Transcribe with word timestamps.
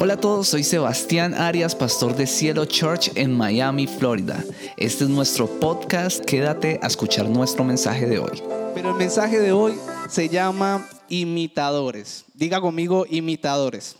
Hola 0.00 0.14
a 0.14 0.20
todos, 0.20 0.46
soy 0.46 0.62
Sebastián 0.62 1.34
Arias, 1.34 1.74
pastor 1.74 2.14
de 2.14 2.28
Cielo 2.28 2.64
Church 2.66 3.10
en 3.16 3.36
Miami, 3.36 3.88
Florida. 3.88 4.44
Este 4.76 5.02
es 5.02 5.10
nuestro 5.10 5.48
podcast, 5.58 6.24
quédate 6.24 6.78
a 6.80 6.86
escuchar 6.86 7.28
nuestro 7.28 7.64
mensaje 7.64 8.06
de 8.06 8.20
hoy. 8.20 8.40
Pero 8.76 8.90
el 8.90 8.94
mensaje 8.94 9.40
de 9.40 9.50
hoy 9.50 9.74
se 10.08 10.28
llama 10.28 10.88
imitadores. 11.08 12.24
Diga 12.34 12.60
conmigo 12.60 13.06
imitadores. 13.10 13.96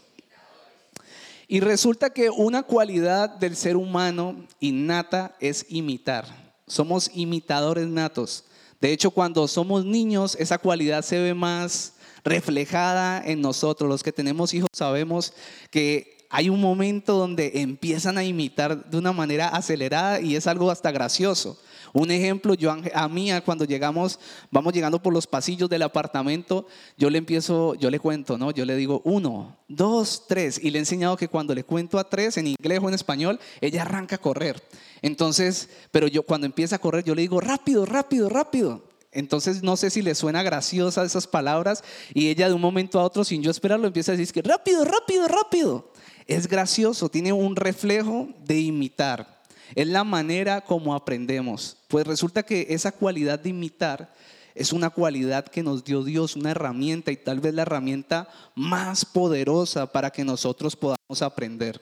Y 1.48 1.58
resulta 1.58 2.10
que 2.10 2.30
una 2.30 2.62
cualidad 2.62 3.30
del 3.30 3.56
ser 3.56 3.76
humano 3.76 4.36
innata 4.60 5.34
es 5.40 5.66
imitar. 5.68 6.26
Somos 6.68 7.10
imitadores 7.12 7.88
natos. 7.88 8.44
De 8.80 8.92
hecho, 8.92 9.10
cuando 9.10 9.48
somos 9.48 9.84
niños, 9.84 10.36
esa 10.38 10.58
cualidad 10.58 11.02
se 11.02 11.18
ve 11.18 11.34
más 11.34 11.94
reflejada 12.24 13.22
en 13.24 13.40
nosotros. 13.40 13.88
Los 13.88 14.02
que 14.02 14.12
tenemos 14.12 14.54
hijos 14.54 14.68
sabemos 14.72 15.32
que 15.70 16.18
hay 16.30 16.50
un 16.50 16.60
momento 16.60 17.16
donde 17.16 17.52
empiezan 17.54 18.18
a 18.18 18.24
imitar 18.24 18.90
de 18.90 18.98
una 18.98 19.12
manera 19.12 19.48
acelerada 19.48 20.20
y 20.20 20.36
es 20.36 20.46
algo 20.46 20.70
hasta 20.70 20.90
gracioso. 20.90 21.58
Un 21.94 22.10
ejemplo, 22.10 22.52
yo 22.54 22.70
a 22.70 23.08
mí 23.08 23.30
cuando 23.44 23.64
llegamos, 23.64 24.18
vamos 24.50 24.74
llegando 24.74 25.02
por 25.02 25.12
los 25.12 25.26
pasillos 25.26 25.70
del 25.70 25.82
apartamento, 25.82 26.66
yo 26.98 27.08
le 27.08 27.18
empiezo, 27.18 27.74
yo 27.76 27.90
le 27.90 27.98
cuento, 27.98 28.36
¿no? 28.36 28.50
Yo 28.50 28.66
le 28.66 28.76
digo 28.76 29.00
uno, 29.04 29.56
dos, 29.68 30.24
tres, 30.28 30.60
y 30.62 30.70
le 30.70 30.78
he 30.78 30.80
enseñado 30.80 31.16
que 31.16 31.28
cuando 31.28 31.54
le 31.54 31.64
cuento 31.64 31.98
a 31.98 32.08
tres, 32.08 32.36
en 32.36 32.48
inglés 32.48 32.80
o 32.82 32.88
en 32.88 32.94
español, 32.94 33.40
ella 33.62 33.82
arranca 33.82 34.16
a 34.16 34.20
correr. 34.20 34.62
Entonces, 35.00 35.70
pero 35.90 36.08
yo 36.08 36.24
cuando 36.24 36.46
empieza 36.46 36.76
a 36.76 36.80
correr, 36.80 37.04
yo 37.04 37.14
le 37.14 37.22
digo 37.22 37.40
rápido, 37.40 37.86
rápido, 37.86 38.28
rápido. 38.28 38.82
Entonces 39.12 39.62
no 39.62 39.76
sé 39.76 39.90
si 39.90 40.02
le 40.02 40.14
suena 40.14 40.42
graciosa 40.42 41.04
esas 41.04 41.26
palabras 41.26 41.82
y 42.12 42.28
ella 42.28 42.48
de 42.48 42.54
un 42.54 42.60
momento 42.60 43.00
a 43.00 43.04
otro, 43.04 43.24
sin 43.24 43.42
yo 43.42 43.50
esperarlo, 43.50 43.86
empieza 43.86 44.12
a 44.12 44.16
decir 44.16 44.32
que 44.32 44.42
rápido, 44.42 44.84
rápido, 44.84 45.26
rápido. 45.28 45.92
Es 46.26 46.46
gracioso, 46.46 47.08
tiene 47.08 47.32
un 47.32 47.56
reflejo 47.56 48.28
de 48.44 48.60
imitar. 48.60 49.38
Es 49.74 49.86
la 49.86 50.04
manera 50.04 50.60
como 50.60 50.94
aprendemos. 50.94 51.76
Pues 51.88 52.06
resulta 52.06 52.42
que 52.42 52.66
esa 52.70 52.92
cualidad 52.92 53.38
de 53.38 53.50
imitar 53.50 54.12
es 54.54 54.72
una 54.72 54.90
cualidad 54.90 55.46
que 55.46 55.62
nos 55.62 55.84
dio 55.84 56.02
Dios, 56.02 56.36
una 56.36 56.50
herramienta 56.50 57.12
y 57.12 57.16
tal 57.16 57.40
vez 57.40 57.54
la 57.54 57.62
herramienta 57.62 58.28
más 58.54 59.04
poderosa 59.04 59.90
para 59.90 60.10
que 60.10 60.24
nosotros 60.24 60.74
podamos 60.74 61.22
aprender. 61.22 61.80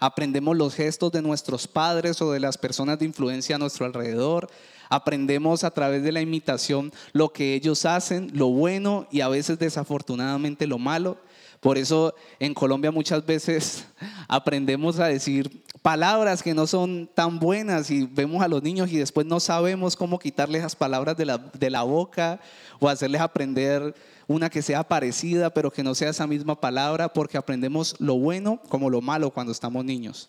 Aprendemos 0.00 0.56
los 0.56 0.74
gestos 0.74 1.12
de 1.12 1.22
nuestros 1.22 1.68
padres 1.68 2.22
o 2.22 2.32
de 2.32 2.40
las 2.40 2.56
personas 2.56 2.98
de 2.98 3.04
influencia 3.04 3.56
a 3.56 3.58
nuestro 3.58 3.84
alrededor 3.84 4.48
Aprendemos 4.88 5.64
a 5.64 5.70
través 5.70 6.02
de 6.02 6.12
la 6.12 6.20
imitación 6.20 6.92
lo 7.12 7.32
que 7.32 7.54
ellos 7.54 7.84
hacen, 7.84 8.30
lo 8.34 8.48
bueno 8.48 9.06
y 9.10 9.20
a 9.20 9.28
veces 9.28 9.58
desafortunadamente 9.58 10.66
lo 10.66 10.78
malo. 10.78 11.18
Por 11.60 11.76
eso 11.76 12.14
en 12.38 12.54
Colombia 12.54 12.90
muchas 12.90 13.26
veces 13.26 13.84
aprendemos 14.28 14.98
a 15.00 15.06
decir 15.06 15.64
palabras 15.82 16.42
que 16.42 16.54
no 16.54 16.66
son 16.66 17.08
tan 17.14 17.38
buenas 17.38 17.90
y 17.90 18.04
vemos 18.04 18.42
a 18.42 18.48
los 18.48 18.62
niños 18.62 18.90
y 18.90 18.98
después 18.98 19.26
no 19.26 19.40
sabemos 19.40 19.96
cómo 19.96 20.18
quitarles 20.18 20.62
las 20.62 20.76
palabras 20.76 21.16
de 21.16 21.24
la, 21.24 21.38
de 21.38 21.70
la 21.70 21.82
boca 21.82 22.40
o 22.78 22.88
hacerles 22.88 23.20
aprender 23.20 23.94
una 24.26 24.50
que 24.50 24.62
sea 24.62 24.84
parecida 24.84 25.50
pero 25.50 25.70
que 25.70 25.82
no 25.82 25.94
sea 25.94 26.10
esa 26.10 26.26
misma 26.26 26.60
palabra 26.60 27.12
porque 27.12 27.38
aprendemos 27.38 27.96
lo 27.98 28.16
bueno 28.16 28.60
como 28.68 28.90
lo 28.90 29.00
malo 29.00 29.30
cuando 29.30 29.52
estamos 29.52 29.84
niños. 29.84 30.28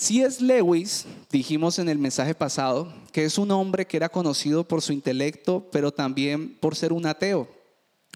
C.S. 0.00 0.42
Lewis, 0.42 1.04
dijimos 1.30 1.78
en 1.78 1.90
el 1.90 1.98
mensaje 1.98 2.34
pasado, 2.34 2.90
que 3.12 3.26
es 3.26 3.36
un 3.36 3.50
hombre 3.50 3.86
que 3.86 3.98
era 3.98 4.08
conocido 4.08 4.64
por 4.64 4.80
su 4.80 4.94
intelecto, 4.94 5.68
pero 5.70 5.92
también 5.92 6.54
por 6.54 6.74
ser 6.74 6.94
un 6.94 7.04
ateo. 7.04 7.46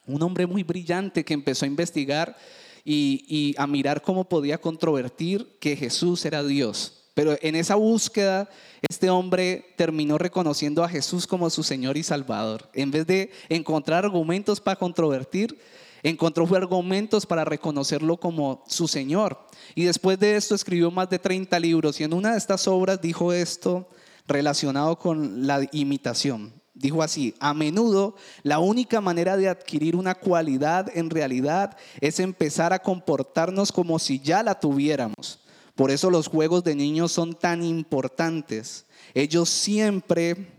Un 0.07 0.23
hombre 0.23 0.47
muy 0.47 0.63
brillante 0.63 1.27
que 1.27 1.35
empezó 1.35 1.67
a 1.67 1.69
investigar 1.69 2.39
y, 2.87 3.55
a 3.59 3.67
mirar 3.67 4.01
cómo 4.01 4.27
podía 4.27 4.59
controvertir 4.59 5.59
que 5.61 5.77
Jesús 5.77 6.25
era 6.25 6.43
Dios. 6.43 7.05
Pero 7.13 7.37
en 7.43 7.55
esa 7.55 7.75
búsqueda, 7.75 8.49
este 8.89 9.11
hombre 9.11 9.75
terminó 9.77 10.17
reconociendo 10.17 10.83
a 10.83 10.89
Jesús 10.89 11.27
como 11.27 11.51
su 11.51 11.63
Señor 11.63 11.99
y 11.99 12.03
Salvador. 12.03 12.71
En 12.73 12.91
vez 12.91 13.07
de 13.07 13.31
encontrar 13.51 14.07
argumentos 14.07 14.59
para 14.59 14.79
controvertir, 14.79 15.59
encontró 16.05 16.47
argumentos 16.55 17.27
para 17.27 17.45
reconocerlo 17.45 18.19
como 18.19 18.63
su 18.69 18.87
Señor. 18.87 19.39
Y 19.75 19.85
después 19.85 20.19
de 20.21 20.37
esto 20.37 20.55
escribió 20.55 20.91
más 20.91 21.11
de 21.11 21.19
30 21.19 21.59
libros 21.59 21.99
y 21.99 22.05
en 22.05 22.13
una 22.13 22.33
de 22.33 22.39
estas 22.39 22.69
obras 22.69 23.01
dijo 23.01 23.33
esto 23.33 23.89
relacionado 24.29 24.99
con 24.99 25.47
la 25.47 25.67
imitación. 25.73 26.53
Dijo 26.75 27.03
así, 27.03 27.35
a 27.41 27.55
menudo 27.55 28.17
la 28.43 28.59
única 28.59 29.01
manera 29.01 29.37
de 29.37 29.49
adquirir 29.49 29.97
una 29.97 30.15
cualidad 30.15 30.91
en 30.95 31.09
realidad 31.09 31.77
es 32.01 32.21
empezar 32.21 32.73
a 32.73 32.81
comportarnos 32.81 33.73
como 33.73 33.99
si 33.99 34.21
ya 34.21 34.43
la 34.43 34.61
tuviéramos. 34.61 35.41
Por 35.75 35.91
eso 35.91 36.11
los 36.11 36.29
juegos 36.29 36.65
de 36.65 36.75
niños 36.75 37.13
son 37.13 37.35
tan 37.35 37.63
importantes. 37.63 38.87
Ellos 39.15 39.49
siempre, 39.49 40.53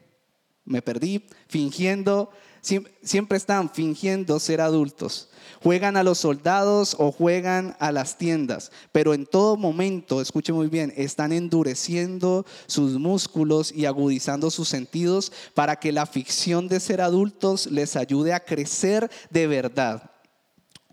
me 0.63 0.81
perdí, 0.81 1.25
fingiendo 1.47 2.31
siempre 2.65 3.37
están 3.37 3.69
fingiendo 3.69 4.39
ser 4.39 4.61
adultos. 4.61 5.29
Juegan 5.61 5.97
a 5.97 6.03
los 6.03 6.19
soldados 6.19 6.95
o 6.99 7.11
juegan 7.11 7.75
a 7.79 7.91
las 7.91 8.17
tiendas, 8.17 8.71
pero 8.91 9.13
en 9.13 9.25
todo 9.25 9.55
momento, 9.55 10.21
escuche 10.21 10.53
muy 10.53 10.67
bien, 10.67 10.93
están 10.95 11.31
endureciendo 11.31 12.45
sus 12.67 12.93
músculos 12.93 13.71
y 13.71 13.85
agudizando 13.85 14.51
sus 14.51 14.67
sentidos 14.67 15.31
para 15.53 15.77
que 15.77 15.91
la 15.91 16.05
ficción 16.05 16.67
de 16.67 16.79
ser 16.79 17.01
adultos 17.01 17.67
les 17.67 17.95
ayude 17.95 18.33
a 18.33 18.41
crecer 18.41 19.09
de 19.29 19.47
verdad. 19.47 20.11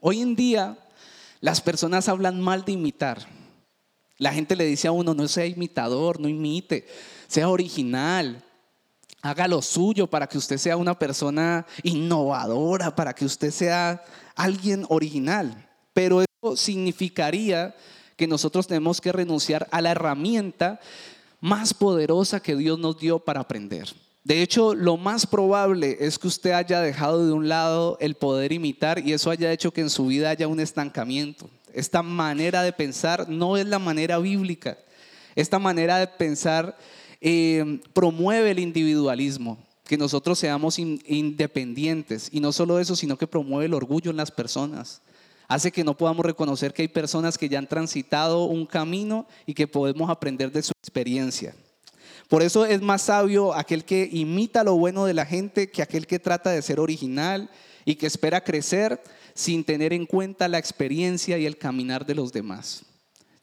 Hoy 0.00 0.20
en 0.20 0.36
día 0.36 0.78
las 1.40 1.60
personas 1.60 2.08
hablan 2.08 2.40
mal 2.40 2.64
de 2.64 2.72
imitar. 2.72 3.26
La 4.18 4.32
gente 4.32 4.56
le 4.56 4.64
dice 4.64 4.88
a 4.88 4.92
uno, 4.92 5.14
no 5.14 5.26
sea 5.26 5.46
imitador, 5.46 6.20
no 6.20 6.28
imite, 6.28 6.86
sea 7.26 7.48
original, 7.48 8.44
haga 9.22 9.46
lo 9.46 9.62
suyo 9.62 10.08
para 10.08 10.26
que 10.26 10.36
usted 10.36 10.58
sea 10.58 10.76
una 10.76 10.98
persona 10.98 11.64
innovadora, 11.84 12.94
para 12.94 13.14
que 13.14 13.24
usted 13.24 13.50
sea 13.52 14.02
alguien 14.34 14.84
original. 14.88 15.68
Pero 15.94 16.22
eso 16.22 16.56
significaría 16.56 17.74
que 18.16 18.26
nosotros 18.26 18.66
tenemos 18.66 19.00
que 19.00 19.12
renunciar 19.12 19.68
a 19.70 19.80
la 19.80 19.92
herramienta 19.92 20.80
más 21.40 21.72
poderosa 21.72 22.40
que 22.40 22.56
Dios 22.56 22.78
nos 22.78 22.98
dio 22.98 23.20
para 23.20 23.40
aprender. 23.40 23.88
De 24.24 24.42
hecho, 24.42 24.74
lo 24.74 24.96
más 24.96 25.26
probable 25.26 25.96
es 26.00 26.18
que 26.18 26.28
usted 26.28 26.52
haya 26.52 26.80
dejado 26.80 27.26
de 27.26 27.32
un 27.32 27.48
lado 27.48 27.96
el 28.00 28.14
poder 28.14 28.52
imitar 28.52 29.00
y 29.00 29.12
eso 29.12 29.30
haya 29.30 29.50
hecho 29.52 29.72
que 29.72 29.80
en 29.80 29.90
su 29.90 30.06
vida 30.06 30.30
haya 30.30 30.46
un 30.46 30.60
estancamiento. 30.60 31.48
Esta 31.74 32.02
manera 32.02 32.62
de 32.62 32.72
pensar 32.72 33.28
no 33.28 33.56
es 33.56 33.66
la 33.66 33.78
manera 33.78 34.18
bíblica. 34.18 34.78
Esta 35.34 35.58
manera 35.58 35.98
de 35.98 36.06
pensar 36.06 36.76
eh, 37.24 37.80
promueve 37.92 38.50
el 38.50 38.58
individualismo, 38.58 39.56
que 39.84 39.96
nosotros 39.96 40.40
seamos 40.40 40.78
independientes. 40.78 42.28
Y 42.32 42.40
no 42.40 42.50
solo 42.50 42.80
eso, 42.80 42.96
sino 42.96 43.16
que 43.16 43.28
promueve 43.28 43.66
el 43.66 43.74
orgullo 43.74 44.10
en 44.10 44.16
las 44.16 44.32
personas. 44.32 45.00
Hace 45.46 45.70
que 45.70 45.84
no 45.84 45.96
podamos 45.96 46.26
reconocer 46.26 46.72
que 46.72 46.82
hay 46.82 46.88
personas 46.88 47.38
que 47.38 47.48
ya 47.48 47.58
han 47.58 47.68
transitado 47.68 48.44
un 48.46 48.66
camino 48.66 49.26
y 49.46 49.54
que 49.54 49.68
podemos 49.68 50.10
aprender 50.10 50.50
de 50.50 50.62
su 50.62 50.72
experiencia. 50.82 51.54
Por 52.28 52.42
eso 52.42 52.66
es 52.66 52.82
más 52.82 53.02
sabio 53.02 53.54
aquel 53.54 53.84
que 53.84 54.08
imita 54.10 54.64
lo 54.64 54.74
bueno 54.74 55.04
de 55.04 55.14
la 55.14 55.26
gente 55.26 55.70
que 55.70 55.82
aquel 55.82 56.06
que 56.08 56.18
trata 56.18 56.50
de 56.50 56.62
ser 56.62 56.80
original 56.80 57.50
y 57.84 57.94
que 57.94 58.06
espera 58.06 58.42
crecer 58.42 59.00
sin 59.34 59.62
tener 59.62 59.92
en 59.92 60.06
cuenta 60.06 60.48
la 60.48 60.58
experiencia 60.58 61.38
y 61.38 61.46
el 61.46 61.58
caminar 61.58 62.04
de 62.04 62.14
los 62.14 62.32
demás. 62.32 62.84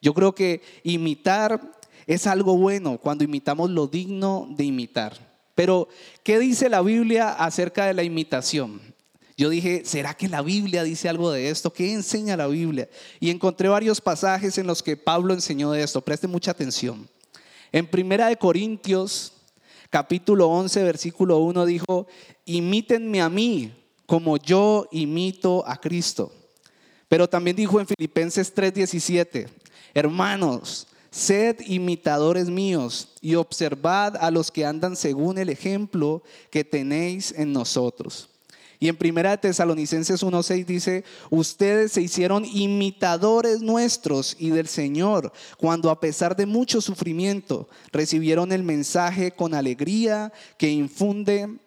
Yo 0.01 0.13
creo 0.13 0.33
que 0.33 0.61
imitar 0.83 1.78
es 2.09 2.25
algo 2.25 2.57
bueno 2.57 2.97
cuando 2.97 3.23
imitamos 3.23 3.69
lo 3.69 3.85
digno 3.85 4.47
de 4.49 4.63
imitar. 4.63 5.15
Pero, 5.53 5.87
¿qué 6.23 6.39
dice 6.39 6.67
la 6.67 6.81
Biblia 6.81 7.29
acerca 7.29 7.85
de 7.85 7.93
la 7.93 8.01
imitación? 8.01 8.81
Yo 9.37 9.47
dije, 9.49 9.83
¿será 9.85 10.15
que 10.15 10.27
la 10.27 10.41
Biblia 10.41 10.83
dice 10.83 11.07
algo 11.07 11.29
de 11.29 11.51
esto? 11.51 11.71
¿Qué 11.71 11.93
enseña 11.93 12.35
la 12.35 12.47
Biblia? 12.47 12.89
Y 13.19 13.29
encontré 13.29 13.69
varios 13.69 14.01
pasajes 14.01 14.57
en 14.57 14.65
los 14.65 14.81
que 14.81 14.97
Pablo 14.97 15.35
enseñó 15.35 15.69
de 15.69 15.83
esto. 15.83 16.01
Preste 16.01 16.27
mucha 16.27 16.49
atención. 16.49 17.07
En 17.71 17.85
Primera 17.85 18.27
de 18.27 18.37
Corintios, 18.37 19.33
capítulo 19.91 20.47
11, 20.47 20.81
versículo 20.83 21.37
1 21.37 21.63
dijo, 21.67 22.07
imítenme 22.45 23.21
a 23.21 23.29
mí 23.29 23.71
como 24.07 24.37
yo 24.37 24.87
imito 24.91 25.63
a 25.67 25.79
Cristo. 25.79 26.33
Pero 27.07 27.29
también 27.29 27.55
dijo 27.55 27.79
en 27.79 27.85
Filipenses 27.85 28.51
3:17, 28.55 29.47
hermanos, 29.93 30.87
Sed 31.11 31.57
imitadores 31.65 32.49
míos 32.49 33.09
y 33.21 33.35
observad 33.35 34.15
a 34.17 34.29
los 34.29 34.51
que 34.51 34.65
andan 34.65 34.95
según 34.95 35.37
el 35.37 35.49
ejemplo 35.49 36.23
que 36.51 36.63
tenéis 36.63 37.33
en 37.35 37.51
nosotros. 37.51 38.29
Y 38.81 38.87
en 38.87 38.95
Primera 38.95 39.31
de 39.31 39.37
Tesalonicenses 39.39 40.23
1:6 40.23 40.65
dice, 40.65 41.03
"Ustedes 41.29 41.91
se 41.91 42.01
hicieron 42.01 42.45
imitadores 42.45 43.59
nuestros 43.59 44.37
y 44.39 44.51
del 44.51 44.69
Señor, 44.69 45.33
cuando 45.57 45.89
a 45.89 45.99
pesar 45.99 46.35
de 46.35 46.45
mucho 46.45 46.79
sufrimiento 46.79 47.67
recibieron 47.91 48.53
el 48.53 48.63
mensaje 48.63 49.31
con 49.31 49.53
alegría 49.53 50.31
que 50.57 50.69
infunde 50.69 51.59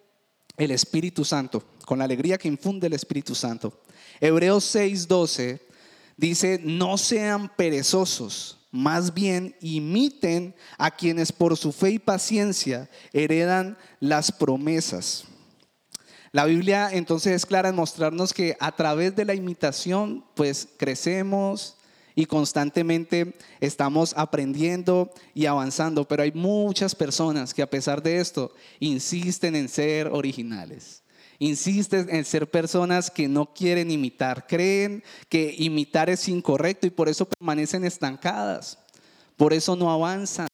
el 0.56 0.70
Espíritu 0.70 1.24
Santo, 1.24 1.62
con 1.84 1.98
la 1.98 2.04
alegría 2.04 2.38
que 2.38 2.48
infunde 2.48 2.86
el 2.86 2.94
Espíritu 2.94 3.34
Santo." 3.34 3.82
Hebreos 4.18 4.64
6:12 4.64 5.60
dice, 6.16 6.60
no 6.62 6.96
sean 6.96 7.50
perezosos, 7.56 8.58
más 8.72 9.14
bien 9.14 9.54
imiten 9.60 10.54
a 10.78 10.90
quienes 10.90 11.30
por 11.30 11.56
su 11.56 11.70
fe 11.70 11.90
y 11.90 11.98
paciencia 11.98 12.90
heredan 13.12 13.78
las 14.00 14.32
promesas. 14.32 15.26
La 16.32 16.46
Biblia 16.46 16.88
entonces 16.90 17.34
es 17.34 17.46
clara 17.46 17.68
en 17.68 17.76
mostrarnos 17.76 18.32
que 18.32 18.56
a 18.58 18.72
través 18.72 19.14
de 19.14 19.26
la 19.26 19.34
imitación 19.34 20.24
pues 20.34 20.66
crecemos 20.78 21.76
y 22.14 22.24
constantemente 22.24 23.36
estamos 23.60 24.14
aprendiendo 24.16 25.10
y 25.34 25.46
avanzando, 25.46 26.08
pero 26.08 26.22
hay 26.22 26.32
muchas 26.32 26.94
personas 26.94 27.52
que 27.52 27.62
a 27.62 27.70
pesar 27.70 28.02
de 28.02 28.18
esto 28.18 28.52
insisten 28.80 29.54
en 29.56 29.68
ser 29.68 30.08
originales. 30.08 31.01
Insisten 31.42 32.06
en 32.08 32.24
ser 32.24 32.48
personas 32.48 33.10
que 33.10 33.26
no 33.26 33.52
quieren 33.52 33.90
imitar, 33.90 34.46
creen 34.46 35.02
que 35.28 35.52
imitar 35.58 36.08
es 36.08 36.28
incorrecto 36.28 36.86
y 36.86 36.90
por 36.90 37.08
eso 37.08 37.26
permanecen 37.26 37.84
estancadas, 37.84 38.78
por 39.36 39.52
eso 39.52 39.74
no 39.74 39.90
avanzan, 39.90 40.46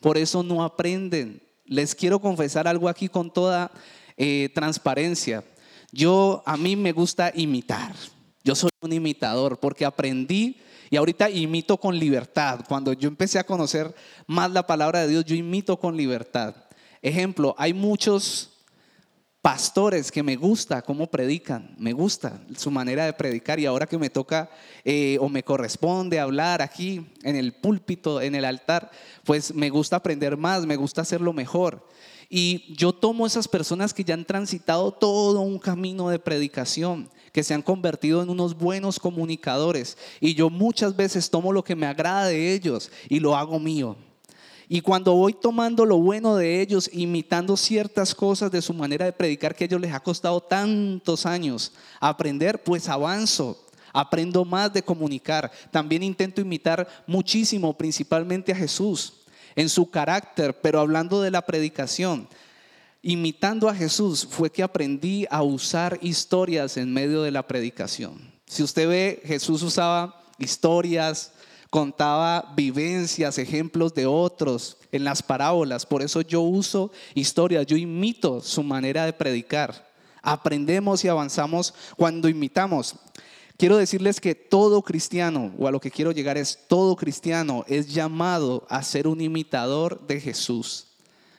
por 0.00 0.16
eso 0.16 0.42
no 0.42 0.64
aprenden. 0.64 1.42
Les 1.66 1.94
quiero 1.94 2.18
confesar 2.18 2.66
algo 2.66 2.88
aquí 2.88 3.10
con 3.10 3.30
toda 3.30 3.72
eh, 4.16 4.48
transparencia. 4.54 5.44
Yo, 5.90 6.42
a 6.46 6.56
mí 6.56 6.76
me 6.76 6.92
gusta 6.92 7.30
imitar. 7.34 7.94
Yo 8.42 8.54
soy 8.54 8.70
un 8.80 8.94
imitador 8.94 9.60
porque 9.60 9.84
aprendí 9.84 10.56
y 10.88 10.96
ahorita 10.96 11.28
imito 11.28 11.76
con 11.76 11.98
libertad. 11.98 12.60
Cuando 12.66 12.94
yo 12.94 13.06
empecé 13.08 13.38
a 13.38 13.44
conocer 13.44 13.94
más 14.26 14.50
la 14.50 14.66
palabra 14.66 15.02
de 15.02 15.08
Dios, 15.08 15.26
yo 15.26 15.34
imito 15.34 15.78
con 15.78 15.94
libertad. 15.94 16.54
Ejemplo, 17.02 17.54
hay 17.58 17.74
muchos 17.74 18.51
pastores 19.42 20.12
que 20.12 20.22
me 20.22 20.36
gusta 20.36 20.82
cómo 20.82 21.08
predican, 21.08 21.74
me 21.76 21.92
gusta 21.92 22.40
su 22.56 22.70
manera 22.70 23.04
de 23.04 23.12
predicar 23.12 23.58
y 23.58 23.66
ahora 23.66 23.88
que 23.88 23.98
me 23.98 24.08
toca 24.08 24.48
eh, 24.84 25.18
o 25.20 25.28
me 25.28 25.42
corresponde 25.42 26.20
hablar 26.20 26.62
aquí 26.62 27.04
en 27.24 27.34
el 27.34 27.52
púlpito, 27.52 28.20
en 28.20 28.36
el 28.36 28.44
altar, 28.44 28.92
pues 29.24 29.52
me 29.52 29.68
gusta 29.68 29.96
aprender 29.96 30.36
más, 30.36 30.64
me 30.64 30.76
gusta 30.76 31.00
hacerlo 31.00 31.32
mejor. 31.32 31.84
Y 32.30 32.72
yo 32.76 32.92
tomo 32.92 33.26
esas 33.26 33.48
personas 33.48 33.92
que 33.92 34.04
ya 34.04 34.14
han 34.14 34.24
transitado 34.24 34.92
todo 34.92 35.40
un 35.40 35.58
camino 35.58 36.08
de 36.08 36.20
predicación, 36.20 37.10
que 37.32 37.42
se 37.42 37.52
han 37.52 37.62
convertido 37.62 38.22
en 38.22 38.30
unos 38.30 38.56
buenos 38.56 39.00
comunicadores. 39.00 39.98
Y 40.20 40.34
yo 40.34 40.50
muchas 40.50 40.94
veces 40.94 41.28
tomo 41.28 41.52
lo 41.52 41.64
que 41.64 41.74
me 41.74 41.86
agrada 41.86 42.26
de 42.26 42.54
ellos 42.54 42.90
y 43.08 43.18
lo 43.18 43.36
hago 43.36 43.58
mío. 43.58 43.96
Y 44.74 44.80
cuando 44.80 45.12
voy 45.12 45.34
tomando 45.34 45.84
lo 45.84 45.98
bueno 45.98 46.34
de 46.34 46.62
ellos, 46.62 46.88
imitando 46.94 47.58
ciertas 47.58 48.14
cosas 48.14 48.50
de 48.50 48.62
su 48.62 48.72
manera 48.72 49.04
de 49.04 49.12
predicar 49.12 49.54
que 49.54 49.64
a 49.64 49.66
ellos 49.66 49.82
les 49.82 49.92
ha 49.92 50.00
costado 50.00 50.40
tantos 50.40 51.26
años 51.26 51.72
aprender, 52.00 52.62
pues 52.62 52.88
avanzo, 52.88 53.66
aprendo 53.92 54.46
más 54.46 54.72
de 54.72 54.82
comunicar. 54.82 55.52
También 55.70 56.02
intento 56.02 56.40
imitar 56.40 56.88
muchísimo, 57.06 57.76
principalmente 57.76 58.50
a 58.50 58.56
Jesús 58.56 59.12
en 59.56 59.68
su 59.68 59.90
carácter, 59.90 60.58
pero 60.62 60.80
hablando 60.80 61.20
de 61.20 61.30
la 61.30 61.42
predicación, 61.42 62.26
imitando 63.02 63.68
a 63.68 63.74
Jesús, 63.74 64.26
fue 64.30 64.48
que 64.48 64.62
aprendí 64.62 65.26
a 65.30 65.42
usar 65.42 65.98
historias 66.00 66.78
en 66.78 66.94
medio 66.94 67.20
de 67.20 67.30
la 67.30 67.46
predicación. 67.46 68.32
Si 68.46 68.62
usted 68.62 68.88
ve, 68.88 69.22
Jesús 69.26 69.60
usaba 69.60 70.18
historias, 70.38 71.32
contaba 71.72 72.52
vivencias, 72.54 73.38
ejemplos 73.38 73.94
de 73.94 74.04
otros 74.04 74.76
en 74.92 75.04
las 75.04 75.22
parábolas. 75.22 75.86
Por 75.86 76.02
eso 76.02 76.20
yo 76.20 76.42
uso 76.42 76.92
historias, 77.14 77.64
yo 77.64 77.78
imito 77.78 78.42
su 78.42 78.62
manera 78.62 79.06
de 79.06 79.14
predicar. 79.14 79.90
Aprendemos 80.20 81.02
y 81.02 81.08
avanzamos 81.08 81.72
cuando 81.96 82.28
imitamos. 82.28 82.96
Quiero 83.56 83.78
decirles 83.78 84.20
que 84.20 84.34
todo 84.34 84.82
cristiano, 84.82 85.50
o 85.58 85.66
a 85.66 85.70
lo 85.70 85.80
que 85.80 85.90
quiero 85.90 86.12
llegar 86.12 86.36
es, 86.36 86.58
todo 86.68 86.94
cristiano 86.94 87.64
es 87.66 87.88
llamado 87.94 88.66
a 88.68 88.82
ser 88.82 89.08
un 89.08 89.22
imitador 89.22 90.06
de 90.06 90.20
Jesús. 90.20 90.88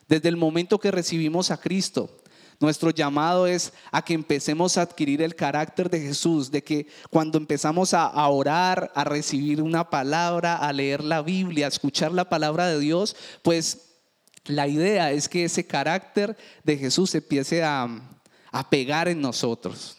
Desde 0.07 0.30
el 0.30 0.35
momento 0.35 0.80
que 0.80 0.89
recibimos 0.89 1.51
a 1.51 1.57
Cristo, 1.57 2.09
nuestro 2.60 2.90
llamado 2.90 3.48
es 3.48 3.74
a 3.92 4.04
que 4.04 4.14
empecemos 4.14 4.78
a 4.78 4.84
adquirir 4.84 5.22
el 5.22 5.36
carácter 5.36 5.90
de 5.90 6.00
Jesús, 6.00 6.52
de 6.52 6.64
que 6.64 6.88
cuando 7.10 7.38
empezamos 7.38 7.94
a, 7.94 8.28
orar, 8.28 8.92
a 8.96 9.04
recibir 9.04 9.62
una 9.62 9.90
palabra, 9.90 10.56
a 10.56 10.74
leer 10.74 11.04
la 11.04 11.22
Biblia, 11.22 11.66
a 11.66 11.70
escuchar 11.70 12.12
la 12.12 12.30
palabra 12.30 12.68
de 12.68 12.80
Dios, 12.80 13.16
pues 13.42 13.90
la 14.46 14.68
idea 14.68 15.12
es 15.12 15.30
que 15.30 15.46
ese 15.46 15.66
carácter 15.66 16.38
de 16.64 16.78
Jesús 16.78 17.16
empiece 17.16 17.64
a, 17.64 17.88
a 18.52 18.70
pegar 18.70 19.08
en 19.08 19.22
nosotros. 19.22 19.98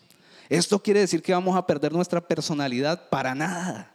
Esto 0.49 0.83
quiere 0.83 1.01
decir 1.01 1.23
que 1.23 1.33
vamos 1.33 1.57
a 1.57 1.67
perder 1.67 1.93
nuestra 1.93 2.21
personalidad 2.21 3.09
para 3.09 3.35
nada. 3.35 3.94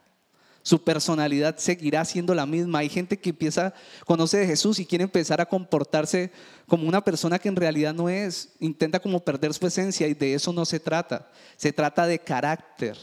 Su 0.70 0.84
personalidad 0.84 1.58
seguirá 1.58 2.06
siendo 2.06 2.36
la 2.36 2.46
misma. 2.46 2.78
Hay 2.78 2.90
gente 2.90 3.18
que 3.18 3.32
empieza, 3.32 3.74
conoce 4.06 4.38
de 4.38 4.46
Jesús 4.46 4.78
y 4.78 4.86
quiere 4.86 5.04
empezar 5.04 5.42
a 5.42 5.48
comportarse 5.48 6.32
como 6.68 6.88
una 6.88 7.04
persona 7.04 7.40
que 7.40 7.50
en 7.50 7.56
realidad 7.56 7.92
no 7.92 8.08
es. 8.08 8.50
Intenta 8.60 9.00
como 9.00 9.20
perder 9.20 9.52
su 9.56 9.66
esencia 9.66 10.08
y 10.08 10.14
de 10.14 10.36
eso 10.36 10.54
no 10.54 10.66
se 10.66 10.80
trata. 10.80 11.28
Se 11.58 11.74
trata 11.74 12.06
de 12.06 12.20
carácter, 12.20 12.96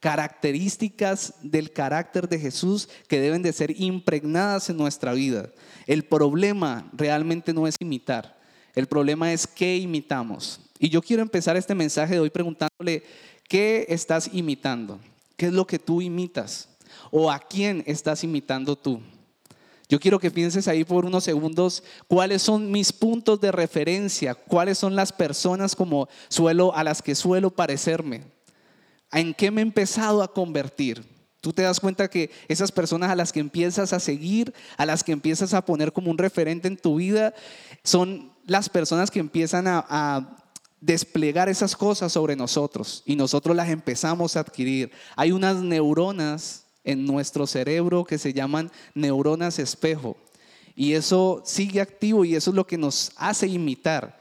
características 0.00 1.32
del 1.40 1.72
carácter 1.72 2.28
de 2.28 2.38
Jesús 2.38 2.90
que 3.06 3.22
deben 3.22 3.40
de 3.40 3.54
ser 3.54 3.70
impregnadas 3.80 4.68
en 4.68 4.76
nuestra 4.76 5.14
vida. 5.14 5.48
El 5.86 6.04
problema 6.04 6.90
realmente 6.92 7.54
no 7.54 7.66
es 7.66 7.76
imitar. 7.80 8.38
El 8.74 8.86
problema 8.86 9.32
es 9.32 9.46
qué 9.46 9.78
imitamos. 9.78 10.60
Y 10.78 10.90
yo 10.90 11.00
quiero 11.00 11.22
empezar 11.22 11.56
este 11.56 11.74
mensaje 11.74 12.12
de 12.12 12.20
hoy 12.20 12.28
preguntándole, 12.28 13.02
¿qué 13.48 13.86
estás 13.88 14.28
imitando? 14.30 15.00
¿Qué 15.38 15.46
es 15.46 15.54
lo 15.54 15.66
que 15.66 15.78
tú 15.78 16.02
imitas? 16.02 16.68
¿O 17.10 17.30
a 17.30 17.38
quién 17.38 17.82
estás 17.86 18.24
imitando 18.24 18.76
tú? 18.76 19.00
Yo 19.88 19.98
quiero 19.98 20.18
que 20.18 20.30
pienses 20.30 20.68
ahí 20.68 20.84
por 20.84 21.06
unos 21.06 21.24
segundos 21.24 21.82
cuáles 22.08 22.42
son 22.42 22.70
mis 22.70 22.92
puntos 22.92 23.40
de 23.40 23.50
referencia, 23.50 24.34
cuáles 24.34 24.76
son 24.76 24.94
las 24.94 25.12
personas 25.12 25.74
como 25.74 26.08
suelo 26.28 26.74
a 26.74 26.84
las 26.84 27.00
que 27.00 27.14
suelo 27.14 27.50
parecerme. 27.50 28.24
¿En 29.12 29.32
qué 29.32 29.50
me 29.50 29.62
he 29.62 29.62
empezado 29.62 30.22
a 30.22 30.32
convertir? 30.32 31.06
Tú 31.40 31.52
te 31.54 31.62
das 31.62 31.80
cuenta 31.80 32.08
que 32.08 32.30
esas 32.48 32.70
personas 32.70 33.10
a 33.10 33.16
las 33.16 33.32
que 33.32 33.40
empiezas 33.40 33.94
a 33.94 34.00
seguir, 34.00 34.52
a 34.76 34.84
las 34.84 35.02
que 35.02 35.12
empiezas 35.12 35.54
a 35.54 35.64
poner 35.64 35.92
como 35.92 36.10
un 36.10 36.18
referente 36.18 36.68
en 36.68 36.76
tu 36.76 36.96
vida, 36.96 37.32
son 37.84 38.32
las 38.44 38.68
personas 38.68 39.10
que 39.10 39.20
empiezan 39.20 39.66
a, 39.68 40.34
desplegar 40.80 41.48
esas 41.48 41.74
cosas 41.74 42.12
sobre 42.12 42.36
nosotros 42.36 43.02
y 43.04 43.16
nosotros 43.16 43.56
las 43.56 43.68
empezamos 43.68 44.36
a 44.36 44.40
adquirir. 44.40 44.92
Hay 45.16 45.32
unas 45.32 45.56
neuronas 45.56 46.67
en 46.90 47.04
nuestro 47.04 47.46
cerebro 47.46 48.04
que 48.04 48.18
se 48.18 48.32
llaman 48.32 48.70
neuronas 48.94 49.58
espejo 49.58 50.16
y 50.78 50.92
eso 50.92 51.42
sigue 51.44 51.80
activo 51.80 52.24
y 52.24 52.36
eso 52.36 52.50
es 52.50 52.54
lo 52.54 52.64
que 52.64 52.78
nos 52.78 53.10
hace 53.16 53.48
imitar. 53.48 54.16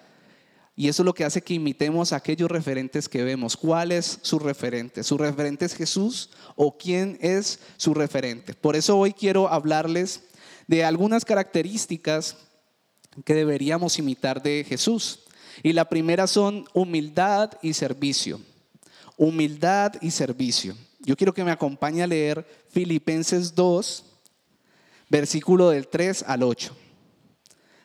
Y 0.76 0.88
eso 0.88 1.04
es 1.04 1.06
lo 1.06 1.14
que 1.14 1.24
hace 1.24 1.44
que 1.44 1.54
imitemos 1.54 2.12
a 2.12 2.16
aquellos 2.16 2.50
referentes 2.50 3.08
que 3.08 3.24
vemos. 3.24 3.56
¿Cuál 3.56 3.92
es 3.92 4.18
su 4.24 4.40
referente? 4.40 5.04
¿Su 5.04 5.20
referente 5.20 5.66
es 5.66 5.76
Jesús 5.76 6.32
o 6.56 6.76
quién 6.76 7.20
es 7.22 7.60
su 7.78 7.94
referente? 7.94 8.56
Por 8.56 8.76
eso 8.76 8.98
hoy 8.98 9.14
quiero 9.14 9.50
hablarles 9.50 10.24
de 10.66 10.84
algunas 10.84 11.26
características 11.26 12.38
que 13.24 13.36
deberíamos 13.36 14.00
imitar 14.00 14.42
de 14.42 14.66
Jesús. 14.68 15.20
Y 15.62 15.74
la 15.74 15.88
primera 15.90 16.26
son 16.26 16.66
humildad 16.74 17.52
y 17.62 17.74
servicio. 17.74 18.42
Humildad 19.16 19.94
y 20.02 20.10
servicio. 20.10 20.76
Yo 21.08 21.16
quiero 21.16 21.34
que 21.34 21.46
me 21.46 21.52
acompañe 21.52 22.04
a 22.04 22.08
leer 22.08 22.46
Filipenses 22.70 23.56
2, 23.56 24.04
versículo 25.10 25.70
del 25.70 25.88
3 25.88 26.26
al 26.28 26.44
8. 26.44 26.76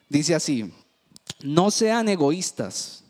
Dice 0.09 0.35
así, 0.35 0.73
no 1.41 1.71
sean 1.71 2.09
egoístas, 2.09 3.05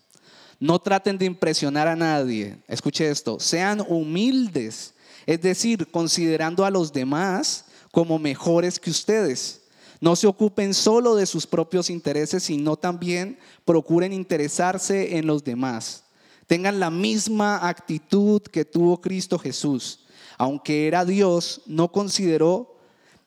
no 0.60 0.78
traten 0.78 1.16
de 1.16 1.24
impresionar 1.24 1.88
a 1.88 1.96
nadie. 1.96 2.58
Escuche 2.68 3.08
esto, 3.08 3.40
sean 3.40 3.82
humildes, 3.88 4.92
es 5.24 5.40
decir, 5.40 5.90
considerando 5.90 6.66
a 6.66 6.70
los 6.70 6.92
demás 6.92 7.64
como 7.90 8.18
mejores 8.18 8.78
que 8.78 8.90
ustedes 8.90 9.62
no 10.02 10.14
se 10.14 10.26
ocupen 10.26 10.74
solo 10.74 11.14
de 11.14 11.24
sus 11.24 11.46
propios 11.46 11.88
intereses, 11.88 12.42
sino 12.42 12.76
también 12.76 13.38
procuren 13.64 14.12
interesarse 14.12 15.16
en 15.16 15.26
los 15.26 15.42
demás. 15.42 16.02
Tengan 16.48 16.80
la 16.80 16.90
misma 16.90 17.66
actitud 17.66 18.42
que 18.42 18.66
tuvo 18.66 19.00
Cristo 19.00 19.38
Jesús. 19.38 20.00
Aunque 20.42 20.88
era 20.88 21.04
Dios, 21.04 21.60
no 21.66 21.92
consideró 21.92 22.74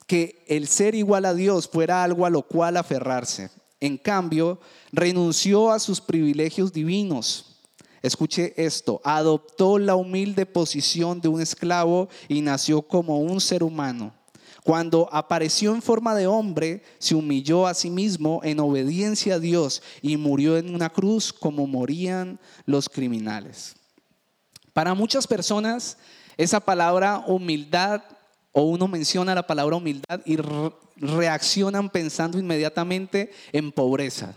que 0.06 0.44
el 0.50 0.68
ser 0.68 0.96
igual 0.96 1.24
a 1.24 1.34
Dios 1.34 1.66
fuera 1.66 2.04
algo 2.04 2.26
a 2.26 2.30
lo 2.30 2.42
cual 2.42 2.76
aferrarse. 2.76 3.52
En 3.80 3.98
cambio, 3.98 4.60
renunció 4.92 5.72
a 5.72 5.80
sus 5.80 6.02
privilegios 6.02 6.74
divinos. 6.74 7.62
Escuche 8.02 8.54
esto, 8.58 9.00
adoptó 9.06 9.80
la 9.80 9.96
humilde 9.96 10.46
posición 10.46 11.22
de 11.22 11.30
un 11.30 11.40
esclavo 11.40 12.10
y 12.28 12.42
nació 12.42 12.82
como 12.82 13.22
un 13.22 13.40
ser 13.40 13.64
humano. 13.64 14.14
Cuando 14.66 15.08
apareció 15.10 15.74
en 15.74 15.82
forma 15.82 16.16
de 16.16 16.28
hombre, 16.28 16.84
se 17.00 17.16
humilló 17.16 17.66
a 17.66 17.76
sí 17.76 17.90
mismo 17.90 18.42
en 18.44 18.60
obediencia 18.60 19.36
a 19.36 19.40
Dios 19.40 19.82
y 20.02 20.18
murió 20.18 20.58
en 20.58 20.76
una 20.76 20.90
cruz 20.90 21.32
como 21.32 21.66
morían 21.66 22.42
los 22.66 22.90
criminales. 22.90 23.78
Para 24.74 24.94
muchas 24.94 25.26
personas, 25.26 25.98
esa 26.38 26.60
palabra 26.60 27.24
humildad 27.28 28.02
o 28.52 28.64
uno 28.64 28.88
menciona 28.88 29.36
la 29.36 29.46
palabra 29.46 29.76
humildad 29.76 30.22
y 30.26 30.38
reaccionan 30.98 31.90
pensando 31.90 32.40
inmediatamente 32.40 33.32
en 33.52 33.72
pobreza. 33.72 34.34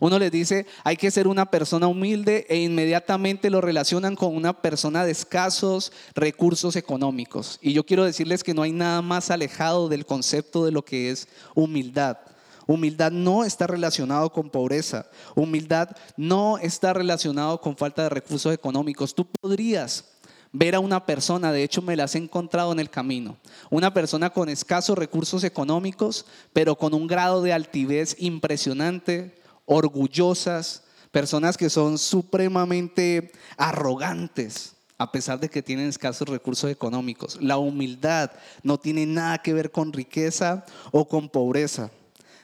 Uno 0.00 0.18
les 0.18 0.32
dice, 0.32 0.66
hay 0.84 0.96
que 0.96 1.10
ser 1.10 1.28
una 1.28 1.46
persona 1.46 1.86
humilde 1.86 2.46
e 2.48 2.56
inmediatamente 2.56 3.50
lo 3.50 3.60
relacionan 3.60 4.16
con 4.16 4.34
una 4.34 4.52
persona 4.52 5.04
de 5.04 5.12
escasos 5.12 5.92
recursos 6.14 6.76
económicos. 6.76 7.58
Y 7.62 7.72
yo 7.72 7.84
quiero 7.84 8.04
decirles 8.04 8.42
que 8.42 8.54
no 8.54 8.62
hay 8.62 8.72
nada 8.72 9.02
más 9.02 9.30
alejado 9.30 9.88
del 9.88 10.06
concepto 10.06 10.64
de 10.64 10.72
lo 10.72 10.84
que 10.84 11.10
es 11.10 11.28
humildad. 11.54 12.18
Humildad 12.66 13.12
no 13.12 13.44
está 13.44 13.66
relacionado 13.66 14.30
con 14.30 14.50
pobreza. 14.50 15.06
Humildad 15.34 15.90
no 16.16 16.58
está 16.58 16.92
relacionado 16.92 17.60
con 17.60 17.76
falta 17.76 18.04
de 18.04 18.08
recursos 18.08 18.52
económicos. 18.52 19.14
Tú 19.14 19.26
podrías 19.26 20.11
ver 20.52 20.74
a 20.74 20.80
una 20.80 21.06
persona, 21.06 21.50
de 21.50 21.62
hecho 21.62 21.82
me 21.82 21.96
las 21.96 22.14
he 22.14 22.18
encontrado 22.18 22.72
en 22.72 22.80
el 22.80 22.90
camino, 22.90 23.36
una 23.70 23.92
persona 23.94 24.30
con 24.30 24.48
escasos 24.48 24.98
recursos 24.98 25.44
económicos, 25.44 26.26
pero 26.52 26.76
con 26.76 26.94
un 26.94 27.06
grado 27.06 27.42
de 27.42 27.52
altivez 27.52 28.16
impresionante, 28.18 29.34
orgullosas, 29.64 30.84
personas 31.10 31.56
que 31.56 31.70
son 31.70 31.98
supremamente 31.98 33.32
arrogantes 33.56 34.76
a 34.98 35.10
pesar 35.10 35.40
de 35.40 35.48
que 35.48 35.62
tienen 35.62 35.88
escasos 35.88 36.28
recursos 36.28 36.70
económicos. 36.70 37.36
La 37.40 37.58
humildad 37.58 38.30
no 38.62 38.78
tiene 38.78 39.04
nada 39.04 39.38
que 39.38 39.52
ver 39.52 39.72
con 39.72 39.92
riqueza 39.92 40.64
o 40.92 41.08
con 41.08 41.28
pobreza. 41.28 41.90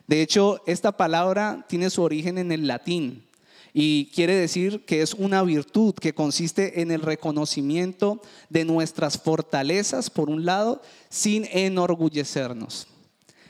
De 0.08 0.22
hecho, 0.22 0.60
esta 0.66 0.96
palabra 0.96 1.64
tiene 1.68 1.88
su 1.88 2.02
origen 2.02 2.36
en 2.36 2.50
el 2.50 2.66
latín 2.66 3.27
y 3.72 4.10
quiere 4.14 4.34
decir 4.34 4.84
que 4.84 5.02
es 5.02 5.14
una 5.14 5.42
virtud 5.42 5.94
que 5.94 6.14
consiste 6.14 6.80
en 6.80 6.90
el 6.90 7.02
reconocimiento 7.02 8.20
de 8.48 8.64
nuestras 8.64 9.18
fortalezas, 9.18 10.10
por 10.10 10.30
un 10.30 10.44
lado, 10.44 10.82
sin 11.08 11.46
enorgullecernos. 11.50 12.86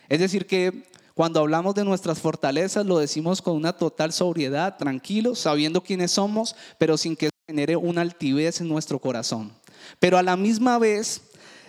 Es 0.08 0.20
decir, 0.20 0.46
que 0.46 0.84
cuando 1.14 1.40
hablamos 1.40 1.75
de 1.75 1.84
nuestras 1.84 2.20
fortalezas 2.20 2.87
lo 2.87 2.98
decimos 2.98 3.42
con 3.42 3.56
una 3.56 3.72
total 3.72 4.12
sobriedad, 4.12 4.76
tranquilos, 4.76 5.40
sabiendo 5.40 5.82
quiénes 5.82 6.12
somos, 6.12 6.54
pero 6.78 6.96
sin 6.96 7.16
que 7.16 7.30
genere 7.46 7.76
una 7.76 8.02
altivez 8.02 8.60
en 8.60 8.68
nuestro 8.68 8.98
corazón. 9.00 9.52
Pero 9.98 10.18
a 10.18 10.22
la 10.22 10.37
misma 10.37 10.78
vez 10.78 11.22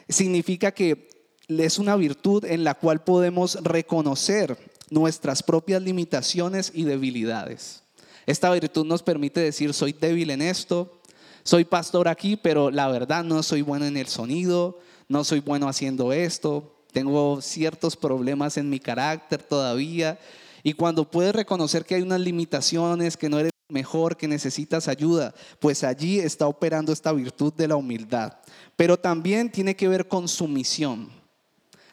significa 0.07 0.71
que 0.71 1.09
es 1.47 1.79
una 1.79 1.95
virtud 1.95 2.45
en 2.45 2.63
la 2.63 2.75
cual 2.75 3.03
podemos 3.03 3.55
reconocer 3.63 4.57
nuestras 4.91 5.41
propias 5.41 5.81
limitaciones 5.81 6.71
y 6.73 6.83
debilidades. 6.83 7.81
Esta 8.29 8.51
virtud 8.51 8.85
nos 8.85 9.01
permite 9.01 9.39
decir, 9.39 9.73
soy 9.73 9.91
débil 9.91 10.29
en 10.29 10.43
esto, 10.43 11.01
soy 11.41 11.65
pastor 11.65 12.07
aquí, 12.07 12.35
pero 12.35 12.69
la 12.69 12.87
verdad 12.87 13.23
no 13.23 13.41
soy 13.41 13.63
bueno 13.63 13.87
en 13.87 13.97
el 13.97 14.05
sonido, 14.05 14.77
no 15.07 15.23
soy 15.23 15.39
bueno 15.39 15.67
haciendo 15.67 16.13
esto, 16.13 16.75
tengo 16.91 17.41
ciertos 17.41 17.95
problemas 17.95 18.57
en 18.57 18.69
mi 18.69 18.79
carácter 18.79 19.41
todavía. 19.41 20.19
Y 20.61 20.73
cuando 20.73 21.09
puedes 21.09 21.33
reconocer 21.33 21.85
que 21.85 21.95
hay 21.95 22.03
unas 22.03 22.19
limitaciones, 22.19 23.17
que 23.17 23.29
no 23.29 23.39
eres 23.39 23.51
mejor, 23.67 24.15
que 24.15 24.27
necesitas 24.27 24.87
ayuda, 24.87 25.33
pues 25.59 25.83
allí 25.83 26.19
está 26.19 26.45
operando 26.45 26.93
esta 26.93 27.11
virtud 27.11 27.51
de 27.53 27.67
la 27.67 27.77
humildad. 27.77 28.33
Pero 28.75 28.95
también 28.95 29.51
tiene 29.51 29.75
que 29.75 29.87
ver 29.87 30.07
con 30.07 30.27
sumisión. 30.27 31.09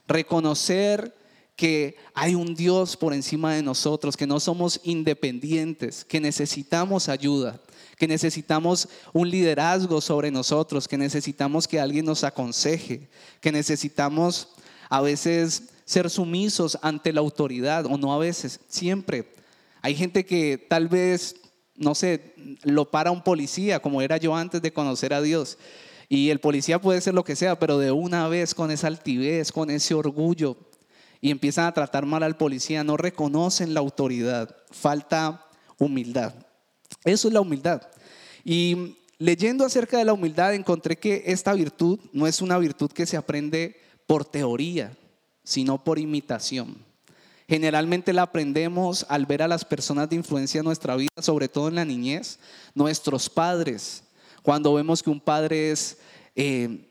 Reconocer 0.06 1.14
que 1.56 1.96
hay 2.14 2.34
un 2.34 2.54
Dios 2.54 2.96
por 2.96 3.14
encima 3.14 3.54
de 3.54 3.62
nosotros, 3.62 4.16
que 4.16 4.26
no 4.26 4.38
somos 4.38 4.78
independientes, 4.84 6.04
que 6.04 6.20
necesitamos 6.20 7.08
ayuda, 7.08 7.60
que 7.96 8.06
necesitamos 8.06 8.88
un 9.14 9.30
liderazgo 9.30 10.02
sobre 10.02 10.30
nosotros, 10.30 10.86
que 10.86 10.98
necesitamos 10.98 11.66
que 11.66 11.80
alguien 11.80 12.04
nos 12.04 12.24
aconseje, 12.24 13.08
que 13.40 13.50
necesitamos 13.50 14.48
a 14.90 15.00
veces 15.00 15.70
ser 15.86 16.10
sumisos 16.10 16.78
ante 16.82 17.12
la 17.12 17.20
autoridad, 17.20 17.86
o 17.86 17.96
no 17.96 18.12
a 18.12 18.18
veces, 18.18 18.60
siempre. 18.68 19.32
Hay 19.80 19.94
gente 19.94 20.26
que 20.26 20.58
tal 20.58 20.88
vez, 20.88 21.36
no 21.74 21.94
sé, 21.94 22.34
lo 22.64 22.90
para 22.90 23.10
un 23.10 23.22
policía, 23.22 23.80
como 23.80 24.02
era 24.02 24.18
yo 24.18 24.36
antes 24.36 24.60
de 24.60 24.72
conocer 24.72 25.14
a 25.14 25.22
Dios. 25.22 25.56
Y 26.08 26.28
el 26.30 26.38
policía 26.38 26.80
puede 26.80 27.00
ser 27.00 27.14
lo 27.14 27.24
que 27.24 27.34
sea, 27.34 27.58
pero 27.58 27.78
de 27.78 27.92
una 27.92 28.28
vez 28.28 28.54
con 28.54 28.70
esa 28.70 28.88
altivez, 28.88 29.52
con 29.52 29.70
ese 29.70 29.94
orgullo, 29.94 30.56
y 31.26 31.32
empiezan 31.32 31.66
a 31.66 31.74
tratar 31.74 32.06
mal 32.06 32.22
al 32.22 32.36
policía, 32.36 32.84
no 32.84 32.96
reconocen 32.96 33.74
la 33.74 33.80
autoridad, 33.80 34.54
falta 34.70 35.44
humildad. 35.76 36.32
Eso 37.04 37.26
es 37.26 37.34
la 37.34 37.40
humildad. 37.40 37.82
Y 38.44 38.96
leyendo 39.18 39.64
acerca 39.64 39.98
de 39.98 40.04
la 40.04 40.12
humildad 40.12 40.54
encontré 40.54 40.96
que 40.96 41.24
esta 41.26 41.52
virtud 41.52 41.98
no 42.12 42.28
es 42.28 42.42
una 42.42 42.58
virtud 42.58 42.92
que 42.92 43.06
se 43.06 43.16
aprende 43.16 43.74
por 44.06 44.24
teoría, 44.24 44.96
sino 45.42 45.82
por 45.82 45.98
imitación. 45.98 46.76
Generalmente 47.48 48.12
la 48.12 48.22
aprendemos 48.22 49.04
al 49.08 49.26
ver 49.26 49.42
a 49.42 49.48
las 49.48 49.64
personas 49.64 50.08
de 50.08 50.14
influencia 50.14 50.60
en 50.60 50.64
nuestra 50.64 50.94
vida, 50.94 51.10
sobre 51.20 51.48
todo 51.48 51.66
en 51.66 51.74
la 51.74 51.84
niñez, 51.84 52.38
nuestros 52.72 53.28
padres. 53.28 54.04
Cuando 54.44 54.74
vemos 54.74 55.02
que 55.02 55.10
un 55.10 55.18
padre 55.18 55.72
es 55.72 55.98
eh, 56.36 56.85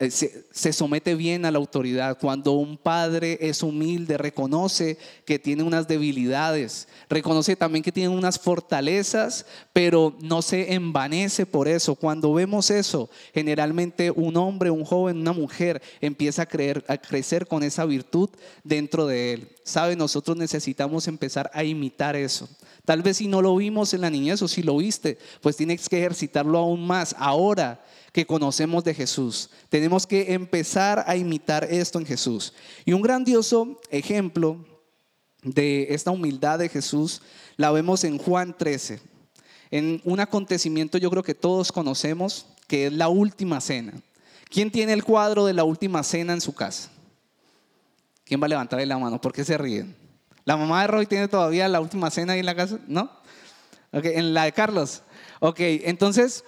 eh, 0.00 0.12
se, 0.12 0.72
somete 0.72 1.16
bien 1.16 1.44
a 1.44 1.50
la 1.50 1.58
autoridad. 1.58 2.18
Cuando 2.20 2.52
un 2.52 2.76
padre 2.76 3.36
es 3.40 3.64
humilde, 3.64 4.16
reconoce 4.16 4.96
que 5.24 5.40
tiene 5.40 5.64
unas 5.64 5.88
debilidades, 5.88 6.86
reconoce 7.08 7.56
también 7.56 7.82
que 7.82 7.90
tiene 7.90 8.08
unas 8.08 8.38
fortalezas, 8.38 9.44
pero 9.72 10.16
no 10.20 10.40
se 10.40 10.72
envanece 10.72 11.46
por 11.46 11.66
eso. 11.66 11.96
Cuando 11.96 12.32
vemos 12.32 12.70
eso, 12.70 13.10
generalmente 13.34 14.12
un 14.12 14.36
hombre, 14.36 14.70
un 14.70 14.84
joven, 14.84 15.18
una 15.18 15.32
mujer 15.32 15.82
empieza 16.00 16.42
a, 16.42 16.46
creer, 16.46 16.84
a 16.86 16.96
crecer 16.96 17.48
con 17.48 17.64
esa 17.64 17.84
virtud 17.84 18.30
dentro 18.62 19.04
de 19.06 19.32
él. 19.32 19.57
Sabe, 19.68 19.96
nosotros 19.96 20.36
necesitamos 20.36 21.06
empezar 21.08 21.50
a 21.52 21.62
imitar 21.62 22.16
eso. 22.16 22.48
Tal 22.84 23.02
vez 23.02 23.18
si 23.18 23.28
no 23.28 23.42
lo 23.42 23.54
vimos 23.54 23.92
en 23.92 24.00
la 24.00 24.08
niñez 24.08 24.40
o 24.40 24.48
si 24.48 24.62
lo 24.62 24.78
viste, 24.78 25.18
pues 25.42 25.56
tienes 25.56 25.88
que 25.88 25.98
ejercitarlo 25.98 26.56
aún 26.58 26.86
más 26.86 27.14
ahora 27.18 27.84
que 28.12 28.26
conocemos 28.26 28.82
de 28.82 28.94
Jesús. 28.94 29.50
Tenemos 29.68 30.06
que 30.06 30.32
empezar 30.32 31.04
a 31.06 31.16
imitar 31.16 31.64
esto 31.64 31.98
en 31.98 32.06
Jesús. 32.06 32.54
Y 32.86 32.94
un 32.94 33.02
grandioso 33.02 33.78
ejemplo 33.90 34.64
de 35.42 35.88
esta 35.90 36.10
humildad 36.10 36.58
de 36.58 36.70
Jesús 36.70 37.20
la 37.56 37.70
vemos 37.70 38.04
en 38.04 38.16
Juan 38.16 38.56
13, 38.56 39.00
en 39.70 40.00
un 40.04 40.20
acontecimiento 40.20 40.96
yo 40.96 41.10
creo 41.10 41.22
que 41.22 41.34
todos 41.34 41.70
conocemos, 41.72 42.46
que 42.66 42.86
es 42.86 42.92
la 42.92 43.08
última 43.08 43.60
cena. 43.60 43.92
¿Quién 44.48 44.70
tiene 44.70 44.94
el 44.94 45.04
cuadro 45.04 45.44
de 45.44 45.52
la 45.52 45.64
última 45.64 46.02
cena 46.02 46.32
en 46.32 46.40
su 46.40 46.54
casa? 46.54 46.90
¿Quién 48.28 48.42
va 48.42 48.44
a 48.44 48.48
levantar 48.48 48.86
la 48.86 48.98
mano? 48.98 49.18
¿Por 49.18 49.32
qué 49.32 49.42
se 49.42 49.56
ríen? 49.56 49.96
¿La 50.44 50.58
mamá 50.58 50.82
de 50.82 50.88
Roy 50.88 51.06
tiene 51.06 51.28
todavía 51.28 51.66
la 51.66 51.80
última 51.80 52.10
cena 52.10 52.34
ahí 52.34 52.40
en 52.40 52.46
la 52.46 52.54
casa? 52.54 52.78
¿No? 52.86 53.10
Okay, 53.90 54.16
en 54.16 54.34
la 54.34 54.44
de 54.44 54.52
Carlos. 54.52 55.02
Ok, 55.40 55.60
entonces 55.60 56.44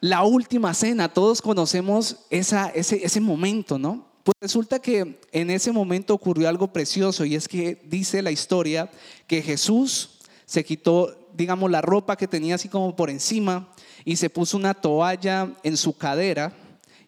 la 0.00 0.24
última 0.24 0.74
cena, 0.74 1.08
todos 1.08 1.40
conocemos 1.40 2.26
esa, 2.28 2.68
ese, 2.68 3.02
ese 3.02 3.18
momento, 3.18 3.78
¿no? 3.78 4.06
Pues 4.24 4.34
resulta 4.42 4.78
que 4.78 5.18
en 5.32 5.48
ese 5.48 5.72
momento 5.72 6.12
ocurrió 6.12 6.50
algo 6.50 6.70
precioso 6.70 7.24
y 7.24 7.34
es 7.34 7.48
que 7.48 7.80
dice 7.86 8.20
la 8.20 8.30
historia 8.30 8.90
que 9.26 9.40
Jesús 9.40 10.18
se 10.44 10.64
quitó, 10.64 11.30
digamos, 11.32 11.70
la 11.70 11.80
ropa 11.80 12.16
que 12.16 12.28
tenía 12.28 12.56
así 12.56 12.68
como 12.68 12.94
por 12.94 13.08
encima 13.08 13.70
y 14.04 14.16
se 14.16 14.28
puso 14.28 14.58
una 14.58 14.74
toalla 14.74 15.50
en 15.62 15.78
su 15.78 15.96
cadera 15.96 16.52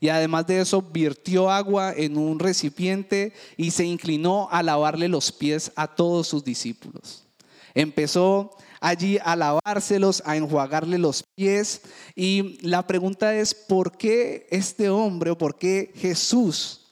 y 0.04 0.10
además 0.10 0.46
de 0.46 0.60
eso 0.60 0.82
virtió 0.82 1.50
agua 1.50 1.94
en 1.96 2.18
un 2.18 2.38
recipiente 2.38 3.32
y 3.56 3.70
se 3.70 3.86
inclinó 3.86 4.48
a 4.50 4.62
lavarle 4.62 5.08
los 5.08 5.32
pies 5.32 5.72
a 5.76 5.86
todos 5.86 6.28
sus 6.28 6.44
discípulos. 6.44 7.24
Empezó 7.72 8.50
allí 8.82 9.16
a 9.24 9.34
lavárselos, 9.34 10.22
a 10.26 10.36
enjuagarle 10.36 10.98
los 10.98 11.24
pies. 11.34 11.80
Y 12.14 12.58
la 12.60 12.86
pregunta 12.86 13.34
es, 13.34 13.54
¿por 13.54 13.96
qué 13.96 14.46
este 14.50 14.90
hombre 14.90 15.30
o 15.30 15.38
por 15.38 15.56
qué 15.56 15.90
Jesús 15.96 16.82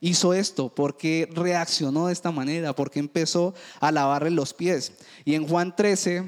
hizo 0.00 0.32
esto? 0.32 0.74
¿Por 0.74 0.96
qué 0.96 1.28
reaccionó 1.30 2.06
de 2.06 2.14
esta 2.14 2.30
manera? 2.30 2.74
¿Por 2.74 2.90
qué 2.90 3.00
empezó 3.00 3.52
a 3.80 3.92
lavarle 3.92 4.30
los 4.30 4.54
pies? 4.54 4.92
Y 5.26 5.34
en 5.34 5.46
Juan 5.46 5.76
13, 5.76 6.26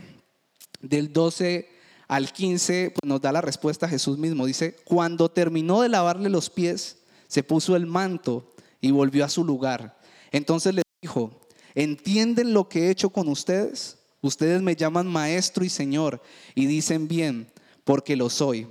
del 0.83 1.11
12 1.11 1.74
al 2.09 2.33
15, 2.33 2.91
pues 2.91 3.09
nos 3.09 3.21
da 3.21 3.33
la 3.33 3.41
respuesta 3.41 3.89
Jesús 3.89 4.19
mismo. 4.19 4.47
Dice, 4.47 4.77
cuando 4.85 5.31
terminó 5.31 5.83
de 5.83 5.89
lavarle 5.89 6.29
los 6.29 6.51
pies, 6.51 6.99
se 7.29 7.43
puso 7.43 7.77
el 7.77 7.87
manto 7.87 8.55
y 8.81 8.91
volvió 8.91 9.25
a 9.25 9.29
su 9.29 9.45
lugar. 9.45 9.99
Entonces 10.31 10.75
le 10.75 10.83
dijo, 11.01 11.41
¿entienden 11.75 12.53
lo 12.53 12.69
que 12.69 12.85
he 12.87 12.91
hecho 12.91 13.11
con 13.11 13.29
ustedes? 13.29 13.99
Ustedes 14.21 14.63
me 14.63 14.77
llaman 14.77 15.07
maestro 15.07 15.65
y 15.65 15.69
señor 15.69 16.23
y 16.55 16.67
dicen 16.67 17.09
bien, 17.09 17.51
porque 17.85 18.17
lo 18.17 18.31
soy. 18.31 18.67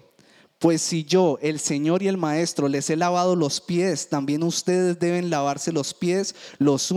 Pues 0.59 0.81
si 0.81 1.03
yo, 1.03 1.37
el 1.41 1.59
Señor 1.59 2.03
y 2.03 2.07
el 2.07 2.15
Maestro, 2.15 2.69
les 2.69 2.89
he 2.89 2.95
lavado 2.95 3.35
los 3.35 3.59
pies, 3.59 4.07
también 4.07 4.43
ustedes 4.43 4.97
deben 4.97 5.29
lavarse 5.29 5.73
los 5.73 5.93
pies 5.93 6.35
los 6.57 6.93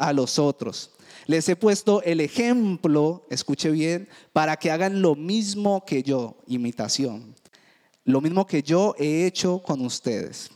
a 0.00 0.12
los 0.12 0.38
otros. 0.38 0.90
Les 1.26 1.48
he 1.48 1.54
puesto 1.54 2.02
el 2.02 2.20
ejemplo, 2.20 3.26
escuche 3.30 3.70
bien, 3.70 4.08
para 4.32 4.56
que 4.56 4.70
hagan 4.70 5.00
lo 5.00 5.14
mismo 5.14 5.84
que 5.84 6.02
yo, 6.02 6.38
imitación. 6.48 7.36
lo 8.04 8.20
mismo 8.20 8.46
que 8.46 8.62
yo 8.62 8.96
he 8.98 9.26
hecho 9.26 9.62
con 9.62 9.82
ustedes. 9.82 10.50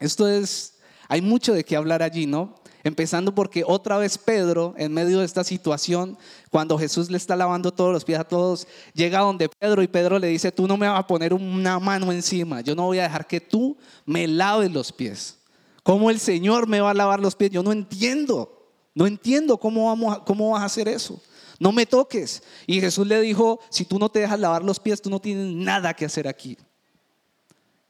Esto 0.00 0.26
es, 0.26 0.78
hay 1.06 1.20
mucho 1.20 1.52
de 1.52 1.62
qué 1.62 1.76
hablar 1.76 2.02
allí, 2.02 2.26
¿no? 2.26 2.56
Empezando 2.82 3.34
porque 3.34 3.62
otra 3.64 3.98
vez 3.98 4.16
Pedro, 4.18 4.74
en 4.76 4.92
medio 4.92 5.20
de 5.20 5.26
esta 5.26 5.44
situación, 5.44 6.18
cuando 6.50 6.78
Jesús 6.78 7.10
le 7.10 7.18
está 7.18 7.36
lavando 7.36 7.72
todos 7.72 7.92
los 7.92 8.04
pies 8.04 8.18
a 8.18 8.24
todos, 8.24 8.66
llega 8.94 9.20
donde 9.20 9.48
Pedro 9.48 9.82
y 9.82 9.88
Pedro 9.88 10.18
le 10.18 10.28
dice, 10.28 10.50
tú 10.50 10.66
no 10.66 10.76
me 10.76 10.88
vas 10.88 10.98
a 10.98 11.06
poner 11.06 11.34
una 11.34 11.78
mano 11.78 12.10
encima, 12.10 12.62
yo 12.62 12.74
no 12.74 12.86
voy 12.86 12.98
a 12.98 13.04
dejar 13.04 13.26
que 13.26 13.40
tú 13.40 13.76
me 14.04 14.26
laves 14.26 14.72
los 14.72 14.90
pies. 14.90 15.36
¿Cómo 15.86 16.10
el 16.10 16.18
Señor 16.18 16.66
me 16.66 16.80
va 16.80 16.90
a 16.90 16.94
lavar 16.94 17.20
los 17.20 17.36
pies? 17.36 17.52
Yo 17.52 17.62
no 17.62 17.70
entiendo, 17.70 18.72
no 18.92 19.06
entiendo 19.06 19.56
cómo, 19.56 20.24
cómo 20.24 20.50
vas 20.50 20.62
a 20.62 20.66
hacer 20.66 20.88
eso. 20.88 21.22
No 21.60 21.70
me 21.70 21.86
toques. 21.86 22.42
Y 22.66 22.80
Jesús 22.80 23.06
le 23.06 23.20
dijo, 23.20 23.60
si 23.70 23.84
tú 23.84 23.96
no 24.00 24.08
te 24.08 24.18
dejas 24.18 24.40
lavar 24.40 24.64
los 24.64 24.80
pies, 24.80 25.00
tú 25.00 25.10
no 25.10 25.20
tienes 25.20 25.46
nada 25.54 25.94
que 25.94 26.04
hacer 26.04 26.26
aquí. 26.26 26.58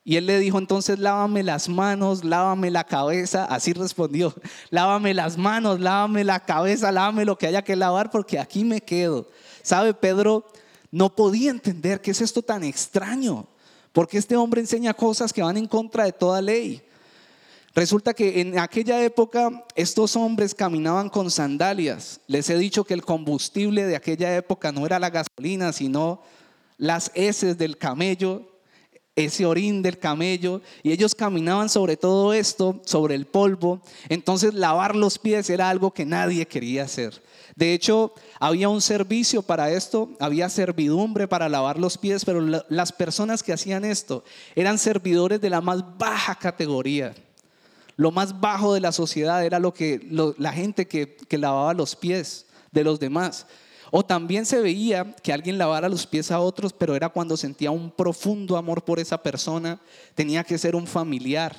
Y 0.05 0.17
él 0.17 0.27
le 0.27 0.39
dijo, 0.39 0.59
entonces 0.59 0.99
lávame 0.99 1.43
las 1.43 1.71
manos, 1.71 2.23
lávame 2.23 2.71
la 2.71 2.85
cabeza. 2.85 3.47
Así 3.47 3.73
respondió, 3.73 4.35
lávame 4.69 5.15
las 5.15 5.39
manos, 5.39 5.81
lávame 5.81 6.23
la 6.23 6.41
cabeza, 6.41 6.93
lávame 6.93 7.25
lo 7.25 7.39
que 7.39 7.47
haya 7.47 7.65
que 7.65 7.77
lavar 7.77 8.11
porque 8.11 8.39
aquí 8.39 8.63
me 8.63 8.83
quedo. 8.83 9.27
¿Sabe, 9.63 9.95
Pedro? 9.95 10.45
No 10.91 11.17
podía 11.17 11.51
entender 11.51 12.03
qué 12.03 12.11
es 12.11 12.21
esto 12.21 12.43
tan 12.43 12.63
extraño, 12.63 13.47
porque 13.93 14.19
este 14.19 14.37
hombre 14.37 14.61
enseña 14.61 14.93
cosas 14.93 15.33
que 15.33 15.43
van 15.43 15.57
en 15.57 15.67
contra 15.67 16.05
de 16.05 16.13
toda 16.13 16.43
ley. 16.43 16.86
Resulta 17.77 18.15
que 18.15 18.41
en 18.41 18.59
aquella 18.59 19.05
época 19.05 19.65
estos 19.75 20.17
hombres 20.17 20.55
caminaban 20.55 21.11
con 21.11 21.31
sandalias. 21.31 22.21
Les 22.27 22.49
he 22.49 22.57
dicho 22.57 22.85
que 22.85 22.95
el 22.95 23.05
combustible 23.05 23.85
de 23.85 23.95
aquella 23.95 24.35
época 24.35 24.73
no 24.73 24.87
era 24.87 24.99
la 24.99 25.11
gasolina, 25.11 25.75
sino 25.75 26.23
las 26.79 27.13
heces 27.15 27.59
del 27.59 27.77
camello 27.77 28.57
ese 29.17 29.47
orín 29.47 29.81
del 29.81 29.99
camello 29.99 30.61
y 30.83 30.93
ellos 30.93 31.15
caminaban 31.15 31.71
sobre 31.71 31.97
todo 31.97 32.35
esto, 32.35 32.83
sobre 32.85 33.15
el 33.15 33.27
polvo. 33.27 33.81
Entonces 34.11 34.53
lavar 34.53 34.95
los 34.95 35.19
pies 35.19 35.49
era 35.49 35.71
algo 35.71 35.91
que 35.91 36.05
nadie 36.05 36.47
quería 36.47 36.85
hacer. 36.85 37.23
De 37.57 37.73
hecho, 37.73 38.13
había 38.39 38.69
un 38.69 38.83
servicio 38.83 39.41
para 39.41 39.71
esto, 39.71 40.11
había 40.21 40.51
servidumbre 40.51 41.27
para 41.27 41.49
lavar 41.49 41.79
los 41.79 41.97
pies, 41.97 42.27
pero 42.27 42.43
las 42.69 42.93
personas 42.93 43.43
que 43.43 43.55
hacían 43.55 43.87
esto 43.87 44.23
eran 44.55 44.77
servidores 44.77 45.41
de 45.41 45.49
la 45.49 45.63
más 45.63 45.83
baja 45.97 46.35
categoría. 46.35 47.15
Lo 47.97 48.11
más 48.11 48.41
bajo 48.41 48.75
de 48.75 48.81
la 48.81 48.93
sociedad 48.93 49.45
era 49.45 49.59
lo 49.59 49.73
que 49.73 50.07
la 50.39 50.53
gente 50.53 50.87
que, 50.87 51.17
lavaba 51.39 51.73
los 51.75 51.97
pies 51.97 52.47
de 52.71 52.85
los 52.85 53.01
demás. 53.01 53.47
O 53.91 54.05
también 54.05 54.45
se 54.45 54.61
veía 54.61 55.15
que 55.23 55.33
alguien 55.33 55.59
lavara 55.59 55.89
los 55.89 56.07
pies 56.07 56.31
a 56.31 56.41
otros, 56.41 56.73
pero 56.73 56.95
era 56.95 57.09
cuando 57.09 57.37
sentía 57.37 57.71
un 57.71 57.91
profundo 57.91 58.57
amor 58.57 58.85
por 58.85 58.99
esa 58.99 59.23
persona, 59.23 59.81
tenía 60.15 60.45
que 60.45 60.59
ser 60.59 60.77
un 60.77 60.87
familiar. 60.87 61.55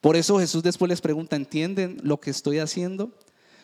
Por 0.00 0.16
eso 0.16 0.38
Jesús 0.38 0.62
después 0.62 0.88
les 0.88 1.00
pregunta, 1.00 1.36
¿entienden 1.36 1.98
lo 2.02 2.18
que 2.18 2.30
estoy 2.30 2.58
haciendo? 2.58 3.12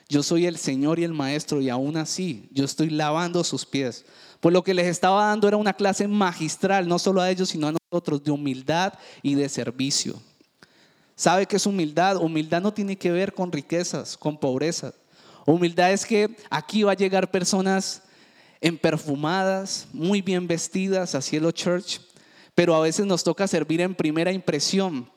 Yo 0.08 0.22
soy 0.22 0.46
el 0.46 0.58
Señor 0.58 0.98
y 0.98 1.04
el 1.04 1.14
Maestro 1.14 1.60
y 1.60 1.70
aún 1.70 1.96
así 1.96 2.48
yo 2.52 2.64
estoy 2.64 2.90
lavando 2.90 3.42
sus 3.42 3.64
pies. 3.64 4.04
Pues 4.40 4.52
lo 4.52 4.62
que 4.62 4.74
les 4.74 4.86
estaba 4.86 5.26
dando 5.26 5.48
era 5.48 5.56
una 5.56 5.72
clase 5.72 6.06
magistral, 6.06 6.86
no 6.86 6.98
solo 6.98 7.22
a 7.22 7.30
ellos, 7.30 7.48
sino 7.48 7.68
a 7.68 7.74
nosotros, 7.90 8.22
de 8.22 8.30
humildad 8.30 8.92
y 9.22 9.34
de 9.34 9.48
servicio. 9.48 10.20
¿Sabe 11.16 11.46
qué 11.46 11.56
es 11.56 11.66
humildad? 11.66 12.16
Humildad 12.16 12.60
no 12.60 12.74
tiene 12.74 12.96
que 12.96 13.12
ver 13.12 13.32
con 13.32 13.52
riquezas, 13.52 14.16
con 14.16 14.36
pobreza. 14.36 14.92
Humildad 15.46 15.92
es 15.92 16.04
que 16.04 16.36
aquí 16.50 16.82
va 16.82 16.92
a 16.92 16.96
llegar 16.96 17.30
personas 17.30 18.02
en 18.60 18.78
perfumadas, 18.78 19.86
muy 19.92 20.22
bien 20.22 20.48
vestidas 20.48 21.14
a 21.14 21.20
Cielo 21.20 21.50
Church, 21.52 22.00
pero 22.54 22.74
a 22.74 22.80
veces 22.80 23.06
nos 23.06 23.22
toca 23.22 23.46
servir 23.46 23.80
en 23.80 23.94
primera 23.94 24.32
impresión 24.32 25.08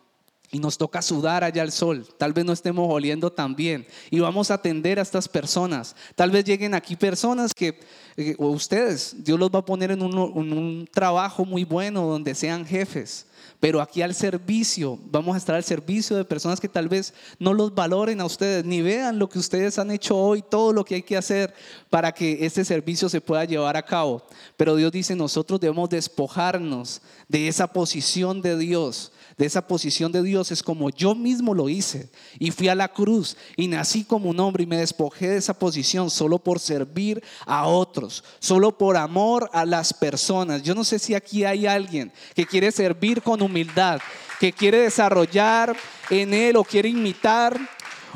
y 0.51 0.59
nos 0.59 0.77
toca 0.77 1.01
sudar 1.01 1.43
allá 1.43 1.61
al 1.61 1.71
sol. 1.71 2.05
Tal 2.17 2.33
vez 2.33 2.45
no 2.45 2.53
estemos 2.53 2.87
oliendo 2.89 3.31
tan 3.31 3.55
bien 3.55 3.87
y 4.11 4.19
vamos 4.19 4.51
a 4.51 4.55
atender 4.55 4.99
a 4.99 5.01
estas 5.01 5.27
personas. 5.27 5.95
Tal 6.15 6.29
vez 6.29 6.45
lleguen 6.45 6.73
aquí 6.73 6.95
personas 6.95 7.53
que, 7.53 7.79
eh, 8.17 8.35
o 8.37 8.49
ustedes, 8.49 9.15
Dios 9.23 9.39
los 9.39 9.49
va 9.49 9.59
a 9.59 9.65
poner 9.65 9.91
en 9.91 10.03
un 10.03 10.89
trabajo 10.93 11.43
muy 11.43 11.63
bueno 11.63 12.05
donde 12.05 12.35
sean 12.35 12.65
jefes 12.65 13.27
pero 13.59 13.81
aquí 13.81 14.01
al 14.01 14.13
servicio, 14.13 14.99
vamos 15.05 15.33
a 15.33 15.37
estar 15.37 15.55
al 15.55 15.63
servicio 15.63 16.15
de 16.15 16.25
personas 16.25 16.59
que 16.59 16.69
tal 16.69 16.87
vez 16.87 17.13
no 17.39 17.53
los 17.53 17.73
valoren 17.73 18.21
a 18.21 18.25
ustedes, 18.25 18.63
ni 18.63 18.81
vean 18.81 19.17
lo 19.17 19.27
que 19.27 19.39
ustedes 19.39 19.79
han 19.79 19.89
hecho 19.89 20.15
hoy, 20.15 20.43
todo 20.43 20.73
lo 20.73 20.85
que 20.85 20.95
hay 20.95 21.01
que 21.01 21.17
hacer 21.17 21.53
para 21.89 22.11
que 22.11 22.45
este 22.45 22.63
servicio 22.63 23.09
se 23.09 23.21
pueda 23.21 23.45
llevar 23.45 23.75
a 23.75 23.83
cabo. 23.83 24.23
Pero 24.57 24.75
Dios 24.75 24.91
dice, 24.91 25.15
nosotros 25.15 25.59
debemos 25.59 25.89
despojarnos 25.89 27.01
de 27.27 27.47
esa 27.47 27.67
posición 27.67 28.41
de 28.41 28.57
Dios 28.57 29.11
de 29.37 29.45
esa 29.45 29.67
posición 29.67 30.11
de 30.11 30.23
Dios 30.23 30.51
es 30.51 30.63
como 30.63 30.89
yo 30.89 31.13
mismo 31.13 31.53
lo 31.53 31.69
hice 31.69 32.09
y 32.39 32.49
fui 32.49 32.69
a 32.69 32.75
la 32.75 32.87
cruz 32.87 33.37
y 33.55 33.67
nací 33.67 34.03
como 34.03 34.31
un 34.31 34.39
hombre 34.39 34.63
y 34.63 34.67
me 34.67 34.77
despojé 34.77 35.29
de 35.29 35.37
esa 35.37 35.53
posición 35.53 36.09
solo 36.09 36.39
por 36.39 36.59
servir 36.59 37.23
a 37.45 37.67
otros, 37.67 38.23
solo 38.39 38.75
por 38.75 38.97
amor 38.97 39.47
a 39.53 39.63
las 39.63 39.93
personas. 39.93 40.63
Yo 40.63 40.73
no 40.73 40.83
sé 40.83 40.97
si 40.97 41.13
aquí 41.13 41.43
hay 41.43 41.67
alguien 41.67 42.11
que 42.33 42.47
quiere 42.47 42.71
servir 42.71 43.21
con 43.21 43.41
humildad, 43.43 43.99
que 44.39 44.51
quiere 44.51 44.79
desarrollar 44.79 45.75
en 46.09 46.33
él 46.33 46.55
o 46.55 46.63
quiere 46.63 46.89
imitar 46.89 47.59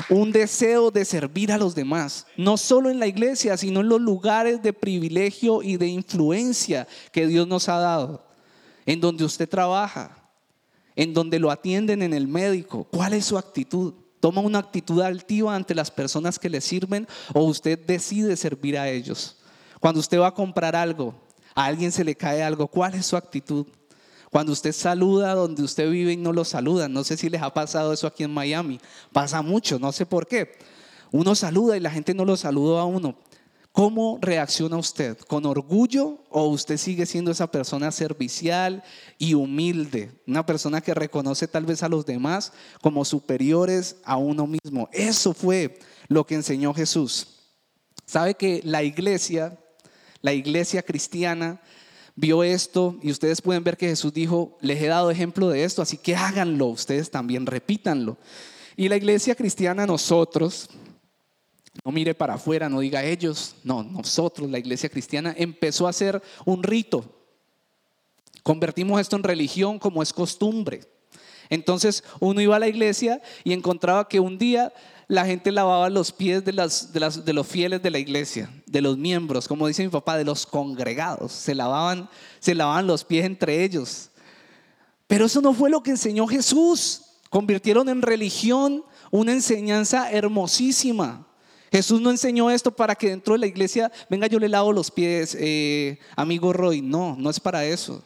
un 0.08 0.32
deseo 0.32 0.90
de 0.90 1.04
servir 1.04 1.52
a 1.52 1.58
los 1.58 1.76
demás, 1.76 2.26
no 2.36 2.56
solo 2.56 2.90
en 2.90 2.98
la 2.98 3.06
iglesia, 3.06 3.56
sino 3.56 3.80
en 3.80 3.88
los 3.88 4.00
lugares 4.00 4.60
de 4.60 4.72
privilegio 4.72 5.62
y 5.62 5.76
de 5.76 5.86
influencia 5.86 6.88
que 7.12 7.28
Dios 7.28 7.46
nos 7.46 7.68
ha 7.68 7.78
dado, 7.78 8.24
en 8.86 9.00
donde 9.00 9.24
usted 9.24 9.48
trabaja, 9.48 10.21
en 10.96 11.14
donde 11.14 11.38
lo 11.38 11.50
atienden 11.50 12.02
en 12.02 12.14
el 12.14 12.28
médico, 12.28 12.84
¿cuál 12.90 13.14
es 13.14 13.26
su 13.26 13.38
actitud? 13.38 13.94
¿Toma 14.20 14.40
una 14.40 14.58
actitud 14.58 15.00
altiva 15.00 15.54
ante 15.54 15.74
las 15.74 15.90
personas 15.90 16.38
que 16.38 16.50
le 16.50 16.60
sirven 16.60 17.08
o 17.34 17.42
usted 17.44 17.78
decide 17.78 18.36
servir 18.36 18.78
a 18.78 18.88
ellos? 18.88 19.36
Cuando 19.80 20.00
usted 20.00 20.20
va 20.20 20.28
a 20.28 20.34
comprar 20.34 20.76
algo, 20.76 21.14
a 21.54 21.64
alguien 21.64 21.90
se 21.90 22.04
le 22.04 22.14
cae 22.14 22.42
algo, 22.42 22.68
¿cuál 22.68 22.94
es 22.94 23.06
su 23.06 23.16
actitud? 23.16 23.66
Cuando 24.30 24.52
usted 24.52 24.72
saluda 24.72 25.34
donde 25.34 25.62
usted 25.62 25.90
vive 25.90 26.12
y 26.12 26.16
no 26.16 26.32
lo 26.32 26.44
saludan, 26.44 26.92
no 26.92 27.04
sé 27.04 27.16
si 27.16 27.28
les 27.28 27.42
ha 27.42 27.52
pasado 27.52 27.92
eso 27.92 28.06
aquí 28.06 28.22
en 28.22 28.32
Miami, 28.32 28.80
pasa 29.12 29.42
mucho, 29.42 29.78
no 29.78 29.92
sé 29.92 30.06
por 30.06 30.26
qué. 30.26 30.56
Uno 31.10 31.34
saluda 31.34 31.76
y 31.76 31.80
la 31.80 31.90
gente 31.90 32.14
no 32.14 32.24
lo 32.24 32.36
saluda 32.36 32.80
a 32.80 32.84
uno. 32.84 33.16
¿Cómo 33.72 34.18
reacciona 34.20 34.76
usted? 34.76 35.16
¿Con 35.16 35.46
orgullo 35.46 36.18
o 36.28 36.44
usted 36.48 36.76
sigue 36.76 37.06
siendo 37.06 37.30
esa 37.30 37.50
persona 37.50 37.90
servicial 37.90 38.84
y 39.18 39.32
humilde? 39.32 40.12
Una 40.26 40.44
persona 40.44 40.82
que 40.82 40.92
reconoce 40.92 41.48
tal 41.48 41.64
vez 41.64 41.82
a 41.82 41.88
los 41.88 42.04
demás 42.04 42.52
como 42.82 43.02
superiores 43.06 43.96
a 44.04 44.18
uno 44.18 44.46
mismo. 44.46 44.90
Eso 44.92 45.32
fue 45.32 45.78
lo 46.08 46.26
que 46.26 46.34
enseñó 46.34 46.74
Jesús. 46.74 47.28
¿Sabe 48.04 48.34
que 48.34 48.60
la 48.62 48.82
iglesia, 48.82 49.58
la 50.20 50.34
iglesia 50.34 50.82
cristiana, 50.82 51.62
vio 52.14 52.42
esto 52.42 52.98
y 53.02 53.10
ustedes 53.10 53.40
pueden 53.40 53.64
ver 53.64 53.78
que 53.78 53.88
Jesús 53.88 54.12
dijo, 54.12 54.58
les 54.60 54.82
he 54.82 54.88
dado 54.88 55.10
ejemplo 55.10 55.48
de 55.48 55.64
esto, 55.64 55.80
así 55.80 55.96
que 55.96 56.14
háganlo, 56.14 56.66
ustedes 56.66 57.10
también 57.10 57.46
repítanlo. 57.46 58.18
Y 58.76 58.90
la 58.90 58.96
iglesia 58.96 59.34
cristiana, 59.34 59.86
nosotros, 59.86 60.68
no 61.84 61.92
mire 61.92 62.14
para 62.14 62.34
afuera, 62.34 62.68
no 62.68 62.80
diga 62.80 63.04
ellos, 63.04 63.56
no, 63.64 63.82
nosotros, 63.82 64.50
la 64.50 64.58
iglesia 64.58 64.88
cristiana, 64.88 65.34
empezó 65.36 65.86
a 65.86 65.90
hacer 65.90 66.22
un 66.44 66.62
rito. 66.62 67.04
Convertimos 68.42 69.00
esto 69.00 69.16
en 69.16 69.22
religión 69.22 69.78
como 69.78 70.02
es 70.02 70.12
costumbre. 70.12 70.80
Entonces 71.48 72.02
uno 72.20 72.40
iba 72.40 72.56
a 72.56 72.58
la 72.58 72.68
iglesia 72.68 73.20
y 73.44 73.52
encontraba 73.52 74.08
que 74.08 74.20
un 74.20 74.38
día 74.38 74.72
la 75.06 75.26
gente 75.26 75.52
lavaba 75.52 75.90
los 75.90 76.10
pies 76.10 76.44
de, 76.44 76.52
las, 76.52 76.92
de, 76.92 77.32
los 77.32 77.46
fieles 77.46 77.82
de 77.82 77.90
la 77.90 77.98
iglesia, 77.98 78.50
de 78.66 78.80
los 78.80 78.96
miembros, 78.96 79.46
como 79.46 79.66
dice 79.66 79.82
mi 79.82 79.90
papá, 79.90 80.16
de 80.16 80.24
los 80.24 80.46
congregados. 80.46 81.32
Se 81.32 81.54
lavaban, 81.54 82.08
se 82.38 82.54
lavaban 82.54 82.86
los 82.86 83.04
pies 83.04 83.26
entre 83.26 83.62
ellos. 83.62 84.10
Pero 85.06 85.26
eso 85.26 85.42
no 85.42 85.52
fue 85.52 85.68
lo 85.68 85.82
que 85.82 85.90
enseñó 85.90 86.26
Jesús. 86.26 87.02
Convirtieron 87.28 87.88
en 87.90 88.00
religión 88.00 88.84
una 89.10 89.32
enseñanza 89.32 90.10
hermosísima. 90.10 91.26
Jesús 91.72 92.02
no 92.02 92.10
enseñó 92.10 92.50
esto 92.50 92.70
para 92.70 92.94
que 92.94 93.08
dentro 93.08 93.32
de 93.32 93.40
la 93.40 93.46
iglesia, 93.46 93.90
venga, 94.10 94.26
yo 94.26 94.38
le 94.38 94.50
lavo 94.50 94.74
los 94.74 94.90
pies, 94.90 95.34
eh, 95.40 95.98
amigo 96.14 96.52
Roy. 96.52 96.82
No, 96.82 97.16
no 97.18 97.30
es 97.30 97.40
para 97.40 97.64
eso. 97.64 98.04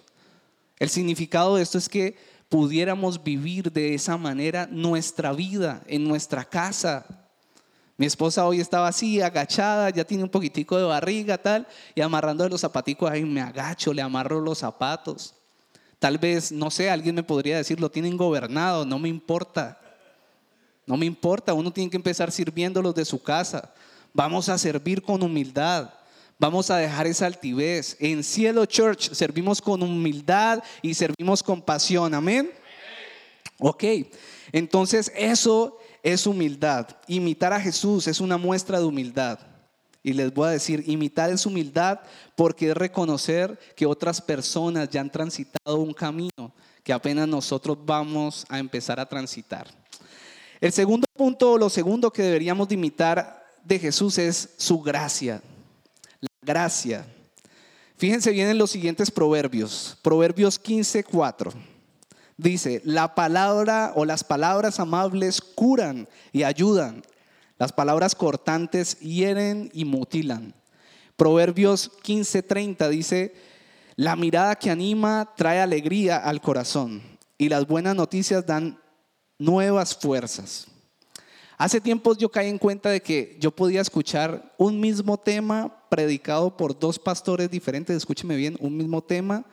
El 0.78 0.88
significado 0.88 1.56
de 1.56 1.64
esto 1.64 1.76
es 1.76 1.88
que 1.88 2.16
pudiéramos 2.48 3.24
vivir 3.24 3.72
de 3.72 3.94
esa 3.94 4.16
manera 4.16 4.68
nuestra 4.70 5.32
vida, 5.32 5.82
en 5.88 6.06
nuestra 6.06 6.44
casa. 6.44 7.06
Mi 7.96 8.06
esposa 8.06 8.46
hoy 8.46 8.60
estaba 8.60 8.86
así, 8.86 9.20
agachada, 9.20 9.90
ya 9.90 10.04
tiene 10.04 10.22
un 10.22 10.30
poquitico 10.30 10.78
de 10.78 10.84
barriga, 10.84 11.36
tal, 11.36 11.66
y 11.96 12.02
amarrando 12.02 12.48
los 12.48 12.60
zapaticos, 12.60 13.10
ahí 13.10 13.24
me 13.24 13.40
agacho, 13.40 13.92
le 13.92 14.00
amarro 14.00 14.40
los 14.40 14.58
zapatos. 14.58 15.34
Tal 15.98 16.18
vez, 16.18 16.52
no 16.52 16.70
sé, 16.70 16.88
alguien 16.88 17.16
me 17.16 17.24
podría 17.24 17.56
decir, 17.56 17.80
lo 17.80 17.90
tienen 17.90 18.16
gobernado, 18.16 18.86
no 18.86 19.00
me 19.00 19.08
importa. 19.08 19.80
No 20.86 20.96
me 20.96 21.06
importa, 21.06 21.52
uno 21.52 21.72
tiene 21.72 21.90
que 21.90 21.96
empezar 21.96 22.30
sirviéndolos 22.30 22.94
de 22.94 23.04
su 23.04 23.20
casa. 23.20 23.72
Vamos 24.12 24.48
a 24.48 24.56
servir 24.56 25.02
con 25.02 25.22
humildad. 25.22 25.90
Vamos 26.38 26.70
a 26.70 26.76
dejar 26.76 27.06
esa 27.06 27.26
altivez. 27.26 27.96
En 27.98 28.22
Cielo 28.22 28.64
Church 28.66 29.12
servimos 29.12 29.60
con 29.60 29.82
humildad 29.82 30.62
y 30.82 30.94
servimos 30.94 31.42
con 31.42 31.60
pasión. 31.60 32.14
Amén. 32.14 32.50
Ok, 33.58 33.84
entonces 34.52 35.10
eso 35.16 35.78
es 36.02 36.26
humildad. 36.26 36.88
Imitar 37.08 37.52
a 37.52 37.60
Jesús 37.60 38.06
es 38.06 38.20
una 38.20 38.36
muestra 38.36 38.78
de 38.78 38.84
humildad. 38.84 39.40
Y 40.02 40.12
les 40.12 40.32
voy 40.32 40.46
a 40.46 40.52
decir, 40.52 40.84
imitar 40.86 41.30
es 41.30 41.46
humildad 41.46 41.98
porque 42.36 42.70
es 42.70 42.76
reconocer 42.76 43.58
que 43.74 43.86
otras 43.86 44.20
personas 44.20 44.88
ya 44.88 45.00
han 45.00 45.10
transitado 45.10 45.78
un 45.78 45.92
camino 45.92 46.52
que 46.84 46.92
apenas 46.92 47.26
nosotros 47.26 47.76
vamos 47.84 48.46
a 48.48 48.60
empezar 48.60 49.00
a 49.00 49.08
transitar. 49.08 49.66
El 50.60 50.72
segundo 50.72 51.06
punto, 51.14 51.58
lo 51.58 51.70
segundo 51.70 52.12
que 52.12 52.22
deberíamos 52.22 52.68
de 52.68 52.74
imitar 52.74 53.44
de 53.64 53.78
Jesús 53.78 54.18
es 54.18 54.54
su 54.56 54.80
gracia 54.80 55.42
gracia. 56.46 57.04
Fíjense 57.98 58.30
bien 58.30 58.48
en 58.48 58.58
los 58.58 58.70
siguientes 58.70 59.10
proverbios. 59.10 59.98
Proverbios 60.00 60.58
15, 60.58 61.04
4. 61.04 61.52
Dice, 62.38 62.80
la 62.84 63.14
palabra 63.14 63.92
o 63.96 64.04
las 64.04 64.22
palabras 64.22 64.78
amables 64.78 65.40
curan 65.40 66.08
y 66.32 66.44
ayudan. 66.44 67.02
Las 67.58 67.72
palabras 67.72 68.14
cortantes 68.14 69.00
hieren 69.00 69.70
y 69.72 69.84
mutilan. 69.84 70.54
Proverbios 71.16 71.90
15:30 72.02 72.88
dice, 72.90 73.34
la 73.96 74.14
mirada 74.14 74.56
que 74.56 74.70
anima 74.70 75.32
trae 75.34 75.60
alegría 75.60 76.18
al 76.18 76.42
corazón 76.42 77.02
y 77.38 77.48
las 77.48 77.66
buenas 77.66 77.96
noticias 77.96 78.44
dan 78.44 78.78
nuevas 79.38 79.94
fuerzas. 79.94 80.66
Hace 81.58 81.80
tiempos 81.80 82.18
yo 82.18 82.28
caí 82.28 82.48
en 82.48 82.58
cuenta 82.58 82.90
de 82.90 83.00
que 83.00 83.36
yo 83.40 83.50
podía 83.50 83.80
escuchar 83.80 84.54
un 84.58 84.78
mismo 84.78 85.16
tema 85.16 85.74
predicado 85.88 86.54
por 86.54 86.78
dos 86.78 86.98
pastores 86.98 87.50
diferentes, 87.50 87.96
escúcheme 87.96 88.36
bien, 88.36 88.56
un 88.60 88.76
mismo 88.76 89.02
tema 89.02 89.46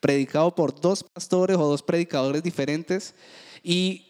predicado 0.00 0.54
por 0.54 0.80
dos 0.80 1.04
pastores 1.04 1.56
o 1.58 1.68
dos 1.68 1.82
predicadores 1.82 2.42
diferentes 2.42 3.14
y 3.62 4.08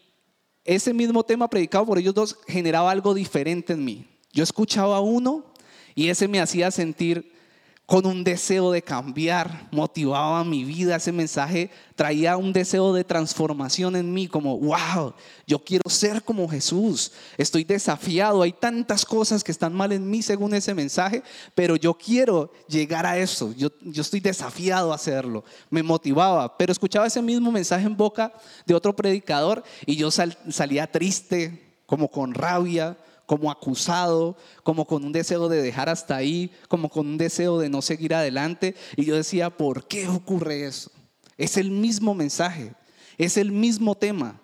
ese 0.63 0.93
mismo 0.93 1.23
tema 1.23 1.49
predicado 1.49 1.85
por 1.85 1.97
ellos 1.97 2.13
dos 2.13 2.37
generaba 2.47 2.89
algo 2.89 3.13
diferente 3.13 3.73
en 3.73 3.83
mí. 3.83 4.07
Yo 4.31 4.43
escuchaba 4.43 5.01
uno 5.01 5.45
y 5.95 6.07
ese 6.07 6.29
me 6.29 6.39
hacía 6.39 6.71
sentir 6.71 7.32
con 7.93 8.07
un 8.07 8.23
deseo 8.23 8.71
de 8.71 8.81
cambiar, 8.81 9.67
motivaba 9.69 10.43
mi 10.43 10.63
vida, 10.63 10.95
ese 10.95 11.11
mensaje 11.11 11.69
traía 11.93 12.37
un 12.37 12.51
deseo 12.51 12.91
de 12.91 13.03
transformación 13.03 13.95
en 13.95 14.11
mí, 14.11 14.27
como, 14.27 14.57
wow, 14.57 15.13
yo 15.45 15.59
quiero 15.59 15.87
ser 15.87 16.23
como 16.23 16.49
Jesús, 16.49 17.11
estoy 17.37 17.63
desafiado, 17.63 18.41
hay 18.41 18.51
tantas 18.51 19.05
cosas 19.05 19.43
que 19.43 19.51
están 19.51 19.75
mal 19.75 19.91
en 19.91 20.09
mí 20.09 20.23
según 20.23 20.55
ese 20.55 20.73
mensaje, 20.73 21.21
pero 21.53 21.75
yo 21.75 21.93
quiero 21.93 22.51
llegar 22.67 23.05
a 23.05 23.19
eso, 23.19 23.53
yo, 23.55 23.69
yo 23.81 24.01
estoy 24.01 24.21
desafiado 24.21 24.91
a 24.91 24.95
hacerlo, 24.95 25.43
me 25.69 25.83
motivaba, 25.83 26.57
pero 26.57 26.71
escuchaba 26.71 27.05
ese 27.05 27.21
mismo 27.21 27.51
mensaje 27.51 27.85
en 27.85 27.95
boca 27.95 28.33
de 28.65 28.73
otro 28.73 28.95
predicador 28.95 29.63
y 29.85 29.97
yo 29.97 30.09
salía 30.09 30.91
triste, 30.91 31.75
como 31.85 32.07
con 32.07 32.33
rabia, 32.33 32.97
como 33.33 33.49
acusado, 33.49 34.37
como 34.61 34.85
con 34.85 35.03
un 35.03 35.11
deseo 35.11 35.49
de 35.49 35.63
dejar 35.63 35.89
hasta 35.89 36.15
ahí, 36.15 36.51
como 36.67 36.87
con 36.87 37.07
un 37.07 37.17
deseo 37.17 37.57
de 37.57 37.67
no 37.67 37.81
seguir 37.81 38.13
adelante. 38.13 38.75
Y 38.95 39.05
yo 39.05 39.15
decía, 39.15 39.49
¿por 39.49 39.87
qué 39.87 40.07
ocurre 40.07 40.67
eso? 40.67 40.91
Es 41.35 41.57
el 41.57 41.71
mismo 41.71 42.13
mensaje, 42.13 42.75
es 43.17 43.37
el 43.37 43.51
mismo 43.51 43.95
tema, 43.95 44.39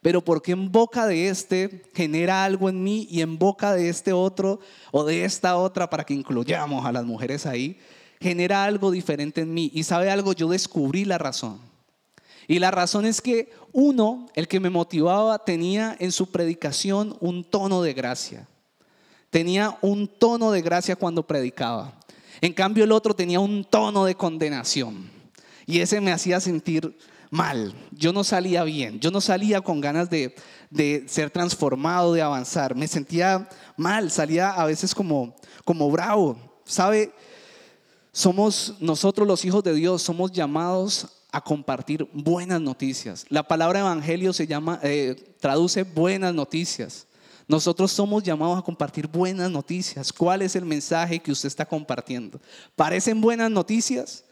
pero 0.00 0.24
porque 0.24 0.50
en 0.50 0.72
boca 0.72 1.06
de 1.06 1.28
este 1.28 1.84
genera 1.94 2.42
algo 2.42 2.68
en 2.68 2.82
mí 2.82 3.06
y 3.08 3.20
en 3.20 3.38
boca 3.38 3.74
de 3.74 3.88
este 3.88 4.12
otro 4.12 4.58
o 4.90 5.04
de 5.04 5.24
esta 5.24 5.56
otra, 5.56 5.88
para 5.88 6.02
que 6.02 6.14
incluyamos 6.14 6.84
a 6.84 6.90
las 6.90 7.04
mujeres 7.04 7.46
ahí, 7.46 7.78
genera 8.20 8.64
algo 8.64 8.90
diferente 8.90 9.42
en 9.42 9.54
mí. 9.54 9.70
Y 9.72 9.84
sabe 9.84 10.10
algo, 10.10 10.32
yo 10.32 10.48
descubrí 10.48 11.04
la 11.04 11.18
razón. 11.18 11.60
Y 12.52 12.58
la 12.58 12.70
razón 12.70 13.06
es 13.06 13.22
que 13.22 13.50
uno, 13.72 14.28
el 14.34 14.46
que 14.46 14.60
me 14.60 14.68
motivaba, 14.68 15.42
tenía 15.42 15.96
en 15.98 16.12
su 16.12 16.30
predicación 16.30 17.16
un 17.18 17.44
tono 17.44 17.80
de 17.80 17.94
gracia. 17.94 18.46
Tenía 19.30 19.78
un 19.80 20.06
tono 20.06 20.50
de 20.50 20.60
gracia 20.60 20.94
cuando 20.94 21.26
predicaba. 21.26 21.98
En 22.42 22.52
cambio 22.52 22.84
el 22.84 22.92
otro 22.92 23.16
tenía 23.16 23.40
un 23.40 23.64
tono 23.64 24.04
de 24.04 24.16
condenación. 24.16 25.10
Y 25.64 25.78
ese 25.80 26.02
me 26.02 26.12
hacía 26.12 26.40
sentir 26.40 26.94
mal. 27.30 27.72
Yo 27.90 28.12
no 28.12 28.22
salía 28.22 28.64
bien. 28.64 29.00
Yo 29.00 29.10
no 29.10 29.22
salía 29.22 29.62
con 29.62 29.80
ganas 29.80 30.10
de, 30.10 30.34
de 30.68 31.06
ser 31.08 31.30
transformado, 31.30 32.12
de 32.12 32.20
avanzar. 32.20 32.74
Me 32.74 32.86
sentía 32.86 33.48
mal. 33.78 34.10
Salía 34.10 34.50
a 34.50 34.66
veces 34.66 34.94
como, 34.94 35.34
como 35.64 35.90
bravo. 35.90 36.36
¿Sabe? 36.66 37.14
Somos 38.12 38.74
nosotros 38.78 39.26
los 39.26 39.42
hijos 39.46 39.64
de 39.64 39.72
Dios, 39.72 40.02
somos 40.02 40.32
llamados 40.32 41.08
a 41.32 41.40
compartir 41.40 42.06
buenas 42.12 42.60
noticias. 42.60 43.24
La 43.30 43.42
palabra 43.42 43.80
evangelio 43.80 44.32
se 44.34 44.46
llama, 44.46 44.78
eh, 44.82 45.34
traduce 45.40 45.82
buenas 45.82 46.34
noticias. 46.34 47.06
Nosotros 47.48 47.90
somos 47.90 48.22
llamados 48.22 48.58
a 48.58 48.62
compartir 48.62 49.08
buenas 49.08 49.50
noticias. 49.50 50.12
¿Cuál 50.12 50.42
es 50.42 50.54
el 50.54 50.64
mensaje 50.64 51.18
que 51.18 51.32
usted 51.32 51.48
está 51.48 51.64
compartiendo? 51.64 52.40
¿Parecen 52.76 53.20
buenas 53.20 53.50
noticias? 53.50 54.24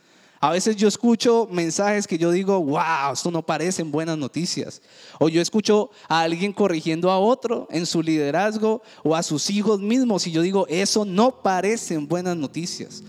A 0.42 0.50
veces 0.50 0.76
yo 0.76 0.88
escucho 0.88 1.48
mensajes 1.50 2.06
que 2.06 2.16
yo 2.16 2.30
digo, 2.30 2.62
wow, 2.62 3.12
esto 3.12 3.30
no 3.30 3.42
parecen 3.42 3.90
buenas 3.90 4.16
noticias. 4.16 4.80
O 5.18 5.28
yo 5.28 5.42
escucho 5.42 5.90
a 6.08 6.20
alguien 6.20 6.52
corrigiendo 6.52 7.10
a 7.10 7.18
otro 7.18 7.68
en 7.70 7.84
su 7.84 8.02
liderazgo 8.02 8.82
o 9.02 9.14
a 9.14 9.22
sus 9.22 9.50
hijos 9.50 9.80
mismos 9.80 10.26
y 10.26 10.32
yo 10.32 10.40
digo, 10.40 10.66
eso 10.68 11.04
no 11.04 11.42
parecen 11.42 12.08
buenas 12.08 12.36
noticias. 12.36 13.02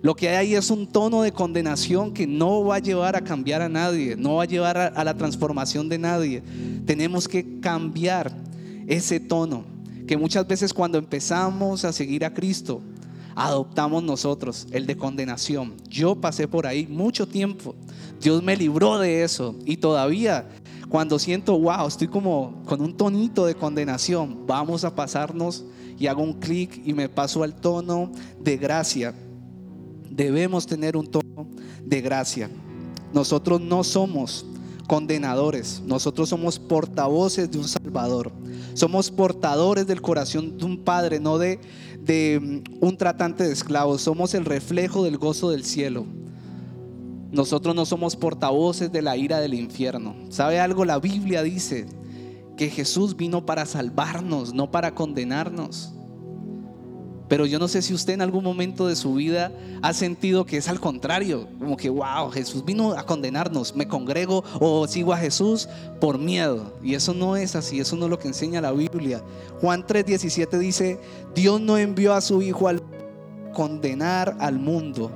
Lo 0.00 0.14
que 0.14 0.28
hay 0.28 0.36
ahí 0.36 0.54
es 0.54 0.70
un 0.70 0.86
tono 0.86 1.22
de 1.22 1.32
condenación 1.32 2.12
que 2.12 2.26
no 2.26 2.64
va 2.64 2.76
a 2.76 2.78
llevar 2.78 3.16
a 3.16 3.20
cambiar 3.22 3.62
a 3.62 3.68
nadie, 3.68 4.14
no 4.16 4.36
va 4.36 4.44
a 4.44 4.46
llevar 4.46 4.78
a, 4.78 5.04
la 5.04 5.14
transformación 5.14 5.88
de 5.88 5.98
nadie. 5.98 6.42
Tenemos 6.86 7.26
que 7.26 7.58
cambiar 7.58 8.32
ese 8.86 9.18
tono, 9.18 9.64
que 10.06 10.16
muchas 10.16 10.46
veces 10.46 10.72
cuando 10.72 10.98
empezamos 10.98 11.84
a 11.84 11.92
seguir 11.92 12.24
a 12.24 12.32
Cristo, 12.32 12.80
adoptamos 13.34 14.04
nosotros, 14.04 14.68
el 14.70 14.86
de 14.86 14.96
condenación. 14.96 15.74
Yo 15.88 16.14
pasé 16.14 16.46
por 16.46 16.66
ahí 16.66 16.86
mucho 16.86 17.26
tiempo. 17.26 17.74
Dios 18.20 18.40
me 18.42 18.56
libró 18.56 19.00
de 19.00 19.24
eso 19.24 19.56
y 19.64 19.78
todavía 19.78 20.48
cuando 20.88 21.18
siento, 21.18 21.58
wow, 21.58 21.88
estoy 21.88 22.06
como 22.06 22.62
con 22.66 22.80
un 22.80 22.96
tonito 22.96 23.46
de 23.46 23.56
condenación, 23.56 24.46
vamos 24.46 24.84
a 24.84 24.94
pasarnos 24.94 25.64
y 25.98 26.06
hago 26.06 26.22
un 26.22 26.34
clic 26.34 26.80
y 26.86 26.92
me 26.94 27.08
paso 27.08 27.42
al 27.42 27.54
tono 27.54 28.12
de 28.40 28.56
gracia 28.56 29.12
debemos 30.10 30.66
tener 30.66 30.96
un 30.96 31.06
tono 31.06 31.48
de 31.84 32.00
gracia. 32.00 32.50
Nosotros 33.12 33.60
no 33.60 33.84
somos 33.84 34.44
condenadores, 34.86 35.82
nosotros 35.86 36.28
somos 36.30 36.58
portavoces 36.58 37.50
de 37.50 37.58
un 37.58 37.68
Salvador. 37.68 38.32
Somos 38.74 39.10
portadores 39.10 39.86
del 39.86 40.00
corazón 40.00 40.56
de 40.56 40.64
un 40.64 40.78
Padre, 40.78 41.20
no 41.20 41.38
de, 41.38 41.60
de 42.00 42.40
mm, 42.40 42.84
un 42.84 42.96
tratante 42.96 43.44
de 43.44 43.52
esclavos. 43.52 44.02
Somos 44.02 44.34
el 44.34 44.44
reflejo 44.44 45.04
del 45.04 45.18
gozo 45.18 45.50
del 45.50 45.64
cielo. 45.64 46.06
Nosotros 47.30 47.74
no 47.74 47.84
somos 47.84 48.16
portavoces 48.16 48.90
de 48.90 49.02
la 49.02 49.16
ira 49.16 49.40
del 49.40 49.54
infierno. 49.54 50.16
¿Sabe 50.30 50.58
algo? 50.60 50.84
La 50.84 50.98
Biblia 50.98 51.42
dice 51.42 51.86
que 52.56 52.70
Jesús 52.70 53.16
vino 53.16 53.44
para 53.44 53.66
salvarnos, 53.66 54.54
no 54.54 54.70
para 54.70 54.94
condenarnos. 54.94 55.92
Pero 57.28 57.44
yo 57.44 57.58
no 57.58 57.68
sé 57.68 57.82
si 57.82 57.92
usted 57.92 58.14
en 58.14 58.22
algún 58.22 58.42
momento 58.42 58.86
de 58.86 58.96
su 58.96 59.14
vida 59.14 59.52
ha 59.82 59.92
sentido 59.92 60.46
que 60.46 60.56
es 60.56 60.68
al 60.68 60.80
contrario, 60.80 61.46
como 61.58 61.76
que, 61.76 61.90
wow, 61.90 62.30
Jesús 62.30 62.64
vino 62.64 62.92
a 62.92 63.04
condenarnos, 63.04 63.76
me 63.76 63.86
congrego 63.86 64.42
o 64.58 64.86
sigo 64.88 65.12
a 65.12 65.18
Jesús 65.18 65.68
por 66.00 66.18
miedo. 66.18 66.72
Y 66.82 66.94
eso 66.94 67.12
no 67.12 67.36
es 67.36 67.54
así, 67.54 67.80
eso 67.80 67.96
no 67.96 68.06
es 68.06 68.10
lo 68.10 68.18
que 68.18 68.28
enseña 68.28 68.60
la 68.60 68.72
Biblia. 68.72 69.22
Juan 69.60 69.86
3:17 69.86 70.58
dice, 70.58 70.98
Dios 71.34 71.60
no 71.60 71.76
envió 71.76 72.14
a 72.14 72.20
su 72.22 72.40
Hijo 72.40 72.68
a 72.68 72.76
condenar 73.52 74.36
al 74.40 74.58
mundo, 74.58 75.10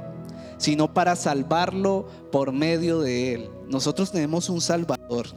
sino 0.58 0.92
para 0.92 1.16
salvarlo 1.16 2.06
por 2.30 2.52
medio 2.52 3.00
de 3.00 3.34
él. 3.34 3.50
Nosotros 3.68 4.12
tenemos 4.12 4.50
un 4.50 4.60
Salvador. 4.60 5.28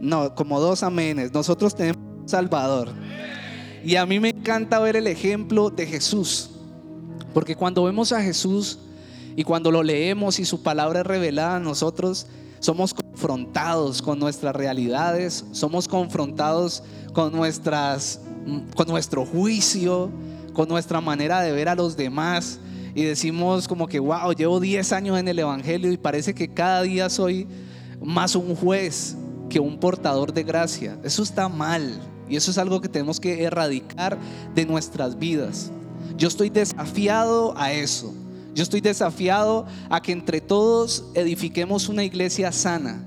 No, 0.00 0.34
como 0.34 0.58
dos 0.60 0.82
amenes, 0.82 1.32
nosotros 1.32 1.74
tenemos 1.74 2.02
un 2.22 2.28
Salvador. 2.28 2.88
Y 3.84 3.96
a 3.96 4.06
mí 4.06 4.18
me 4.18 4.30
encanta 4.30 4.78
ver 4.78 4.96
el 4.96 5.06
ejemplo 5.06 5.68
de 5.68 5.86
Jesús. 5.86 6.50
Porque 7.34 7.54
cuando 7.54 7.84
vemos 7.84 8.12
a 8.12 8.22
Jesús 8.22 8.78
y 9.36 9.44
cuando 9.44 9.70
lo 9.70 9.82
leemos 9.82 10.38
y 10.38 10.46
su 10.46 10.62
palabra 10.62 11.00
es 11.00 11.06
revelada 11.06 11.56
a 11.56 11.60
nosotros, 11.60 12.26
somos 12.60 12.94
confrontados 12.94 14.00
con 14.00 14.18
nuestras 14.18 14.56
realidades, 14.56 15.44
somos 15.52 15.86
confrontados 15.86 16.82
con, 17.12 17.32
nuestras, 17.32 18.20
con 18.74 18.88
nuestro 18.88 19.26
juicio, 19.26 20.10
con 20.54 20.66
nuestra 20.66 21.02
manera 21.02 21.42
de 21.42 21.52
ver 21.52 21.68
a 21.68 21.74
los 21.74 21.94
demás. 21.94 22.60
Y 22.94 23.02
decimos 23.02 23.68
como 23.68 23.86
que, 23.86 23.98
wow, 23.98 24.32
llevo 24.32 24.60
10 24.60 24.92
años 24.92 25.18
en 25.18 25.28
el 25.28 25.38
Evangelio 25.38 25.92
y 25.92 25.98
parece 25.98 26.32
que 26.34 26.48
cada 26.48 26.80
día 26.82 27.10
soy 27.10 27.46
más 28.00 28.34
un 28.34 28.54
juez 28.54 29.14
que 29.50 29.60
un 29.60 29.78
portador 29.78 30.32
de 30.32 30.42
gracia. 30.42 30.98
Eso 31.04 31.22
está 31.22 31.50
mal. 31.50 32.13
Y 32.28 32.36
eso 32.36 32.50
es 32.50 32.58
algo 32.58 32.80
que 32.80 32.88
tenemos 32.88 33.20
que 33.20 33.42
erradicar 33.44 34.18
de 34.54 34.66
nuestras 34.66 35.18
vidas. 35.18 35.70
Yo 36.16 36.28
estoy 36.28 36.50
desafiado 36.50 37.54
a 37.56 37.72
eso. 37.72 38.14
Yo 38.54 38.62
estoy 38.62 38.80
desafiado 38.80 39.66
a 39.90 40.00
que 40.00 40.12
entre 40.12 40.40
todos 40.40 41.06
edifiquemos 41.14 41.88
una 41.88 42.04
iglesia 42.04 42.52
sana, 42.52 43.04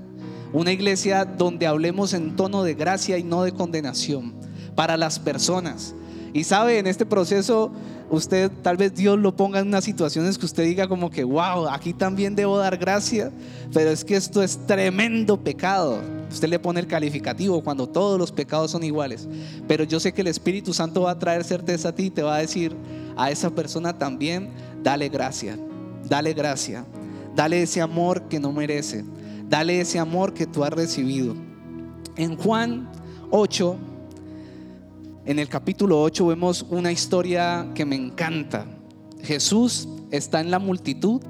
una 0.52 0.72
iglesia 0.72 1.24
donde 1.24 1.66
hablemos 1.66 2.12
en 2.12 2.36
tono 2.36 2.62
de 2.62 2.74
gracia 2.74 3.16
y 3.16 3.22
no 3.24 3.42
de 3.42 3.52
condenación 3.52 4.34
para 4.74 4.96
las 4.96 5.18
personas. 5.18 5.94
Y 6.32 6.44
sabe, 6.44 6.78
en 6.78 6.86
este 6.86 7.06
proceso, 7.06 7.70
usted 8.10 8.50
tal 8.62 8.76
vez 8.76 8.94
Dios 8.94 9.18
lo 9.18 9.34
ponga 9.34 9.60
en 9.60 9.68
unas 9.68 9.84
situaciones 9.84 10.38
que 10.38 10.46
usted 10.46 10.64
diga 10.64 10.88
como 10.88 11.10
que, 11.10 11.24
wow, 11.24 11.68
aquí 11.68 11.92
también 11.92 12.34
debo 12.34 12.58
dar 12.58 12.76
gracia, 12.76 13.30
pero 13.72 13.90
es 13.90 14.04
que 14.04 14.16
esto 14.16 14.42
es 14.42 14.58
tremendo 14.66 15.38
pecado. 15.38 16.00
Usted 16.30 16.48
le 16.48 16.58
pone 16.58 16.80
el 16.80 16.86
calificativo 16.86 17.62
cuando 17.62 17.88
todos 17.88 18.18
los 18.18 18.32
pecados 18.32 18.70
son 18.70 18.84
iguales. 18.84 19.26
Pero 19.66 19.84
yo 19.84 19.98
sé 19.98 20.12
que 20.12 20.20
el 20.20 20.26
Espíritu 20.26 20.74
Santo 20.74 21.02
va 21.02 21.12
a 21.12 21.18
traer 21.18 21.44
certeza 21.44 21.88
a 21.90 21.94
ti 21.94 22.04
y 22.04 22.10
te 22.10 22.22
va 22.22 22.36
a 22.36 22.40
decir 22.40 22.76
a 23.16 23.30
esa 23.30 23.50
persona 23.50 23.96
también, 23.98 24.50
dale 24.82 25.08
gracia, 25.08 25.58
dale 26.08 26.34
gracia, 26.34 26.84
dale 27.34 27.62
ese 27.62 27.80
amor 27.80 28.22
que 28.28 28.38
no 28.38 28.52
merece, 28.52 29.04
dale 29.48 29.80
ese 29.80 29.98
amor 29.98 30.34
que 30.34 30.46
tú 30.46 30.62
has 30.64 30.72
recibido. 30.72 31.34
En 32.16 32.36
Juan 32.36 32.88
8, 33.30 33.76
en 35.28 35.38
el 35.38 35.50
capítulo 35.50 36.00
8 36.00 36.26
vemos 36.26 36.64
una 36.70 36.90
historia 36.90 37.66
que 37.74 37.84
me 37.84 37.96
encanta. 37.96 38.64
Jesús 39.22 39.86
está 40.10 40.40
en 40.40 40.50
la 40.50 40.58
multitud 40.58 41.20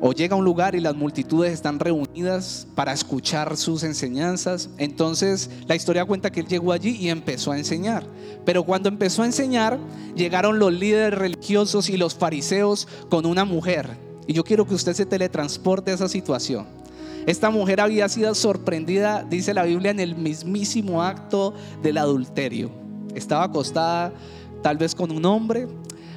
o 0.00 0.12
llega 0.12 0.36
a 0.36 0.38
un 0.38 0.44
lugar 0.46 0.74
y 0.74 0.80
las 0.80 0.96
multitudes 0.96 1.52
están 1.52 1.78
reunidas 1.78 2.66
para 2.74 2.94
escuchar 2.94 3.58
sus 3.58 3.82
enseñanzas. 3.82 4.70
Entonces 4.78 5.50
la 5.68 5.76
historia 5.76 6.06
cuenta 6.06 6.32
que 6.32 6.40
él 6.40 6.46
llegó 6.46 6.72
allí 6.72 6.96
y 6.96 7.10
empezó 7.10 7.52
a 7.52 7.58
enseñar. 7.58 8.06
Pero 8.46 8.64
cuando 8.64 8.88
empezó 8.88 9.22
a 9.22 9.26
enseñar, 9.26 9.78
llegaron 10.14 10.58
los 10.58 10.72
líderes 10.72 11.18
religiosos 11.18 11.90
y 11.90 11.98
los 11.98 12.14
fariseos 12.14 12.88
con 13.10 13.26
una 13.26 13.44
mujer. 13.44 13.98
Y 14.26 14.32
yo 14.32 14.44
quiero 14.44 14.66
que 14.66 14.74
usted 14.74 14.94
se 14.94 15.04
teletransporte 15.04 15.90
a 15.90 15.94
esa 15.94 16.08
situación. 16.08 16.64
Esta 17.26 17.50
mujer 17.50 17.80
había 17.80 18.08
sido 18.08 18.34
sorprendida, 18.34 19.24
dice 19.28 19.52
la 19.52 19.64
Biblia, 19.64 19.90
en 19.90 19.98
el 20.00 20.14
mismísimo 20.14 21.02
acto 21.02 21.54
del 21.82 21.98
adulterio. 21.98 22.70
Estaba 23.14 23.44
acostada 23.44 24.12
tal 24.62 24.78
vez 24.78 24.94
con 24.94 25.10
un 25.10 25.24
hombre 25.24 25.66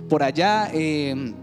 por 0.07 0.21
allá. 0.21 0.69
Eh, 0.71 1.33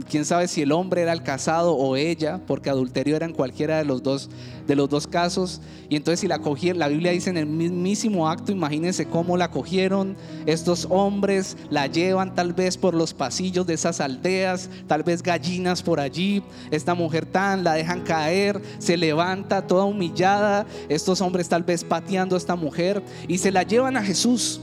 quién 0.00 0.24
sabe 0.24 0.48
si 0.48 0.62
el 0.62 0.72
hombre 0.72 1.02
era 1.02 1.12
el 1.12 1.22
casado 1.22 1.74
o 1.74 1.96
ella, 1.96 2.40
porque 2.46 2.70
adulterio 2.70 3.16
era 3.16 3.26
en 3.26 3.32
cualquiera 3.32 3.78
de 3.78 3.84
los 3.84 4.02
dos, 4.02 4.30
de 4.66 4.74
los 4.74 4.88
dos 4.88 5.06
casos. 5.06 5.60
Y 5.88 5.96
entonces 5.96 6.20
si 6.20 6.28
la 6.28 6.38
cogieron, 6.38 6.78
la 6.78 6.88
Biblia 6.88 7.12
dice 7.12 7.28
en 7.28 7.36
el 7.36 7.46
mismísimo 7.46 8.28
acto, 8.28 8.52
imagínense 8.52 9.06
cómo 9.06 9.36
la 9.36 9.50
cogieron 9.50 10.16
estos 10.46 10.86
hombres, 10.88 11.56
la 11.68 11.86
llevan 11.86 12.34
tal 12.34 12.54
vez 12.54 12.78
por 12.78 12.94
los 12.94 13.12
pasillos 13.12 13.66
de 13.66 13.74
esas 13.74 14.00
aldeas, 14.00 14.70
tal 14.86 15.02
vez 15.02 15.22
gallinas 15.22 15.82
por 15.82 16.00
allí, 16.00 16.42
esta 16.70 16.94
mujer 16.94 17.26
tan, 17.26 17.62
la 17.62 17.74
dejan 17.74 18.00
caer, 18.00 18.62
se 18.78 18.96
levanta 18.96 19.66
toda 19.66 19.84
humillada, 19.84 20.66
estos 20.88 21.20
hombres 21.20 21.48
tal 21.48 21.64
vez 21.64 21.84
pateando 21.84 22.34
a 22.34 22.38
esta 22.38 22.56
mujer 22.56 23.02
y 23.28 23.38
se 23.38 23.52
la 23.52 23.62
llevan 23.62 23.96
a 23.96 24.02
Jesús. 24.02 24.60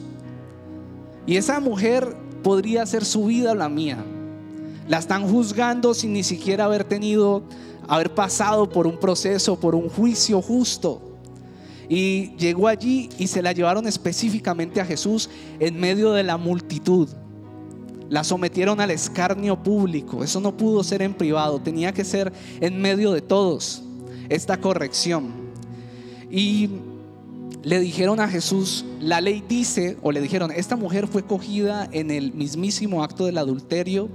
Y 1.27 1.37
esa 1.37 1.59
mujer 1.59 2.15
podría 2.41 2.85
ser 2.87 3.05
su 3.05 3.25
vida 3.25 3.51
o 3.51 3.55
la 3.55 3.69
mía 3.69 4.03
la 4.89 4.97
están 4.97 5.29
juzgando 5.29 5.93
sin 5.93 6.13
ni 6.13 6.23
siquiera 6.23 6.65
haber 6.65 6.83
tenido, 6.83 7.43
haber 7.87 8.15
pasado 8.15 8.67
por 8.67 8.87
un 8.87 8.97
proceso, 8.97 9.59
por 9.59 9.75
un 9.75 9.87
juicio 9.87 10.41
justo. 10.41 10.99
Y 11.87 12.35
llegó 12.37 12.67
allí 12.67 13.07
y 13.19 13.27
se 13.27 13.43
la 13.43 13.51
llevaron 13.51 13.85
específicamente 13.85 14.81
a 14.81 14.85
Jesús 14.85 15.29
en 15.59 15.79
medio 15.79 16.11
de 16.13 16.23
la 16.23 16.37
multitud. 16.37 17.07
La 18.09 18.23
sometieron 18.23 18.81
al 18.81 18.89
escarnio 18.89 19.61
público. 19.61 20.23
Eso 20.23 20.41
no 20.41 20.57
pudo 20.57 20.83
ser 20.83 21.03
en 21.03 21.13
privado, 21.13 21.59
tenía 21.59 21.93
que 21.93 22.03
ser 22.03 22.33
en 22.59 22.81
medio 22.81 23.11
de 23.11 23.21
todos 23.21 23.83
esta 24.27 24.57
corrección. 24.57 25.31
Y 26.31 26.67
le 27.61 27.79
dijeron 27.79 28.19
a 28.19 28.27
Jesús, 28.27 28.85
la 28.99 29.21
ley 29.21 29.43
dice, 29.47 29.97
o 30.01 30.11
le 30.11 30.19
dijeron, 30.19 30.49
esta 30.49 30.75
mujer 30.75 31.07
fue 31.07 31.23
cogida 31.23 31.87
en 31.91 32.09
el 32.09 32.33
mismísimo 32.33 33.03
acto 33.03 33.27
del 33.27 33.37
adulterio 33.37 34.09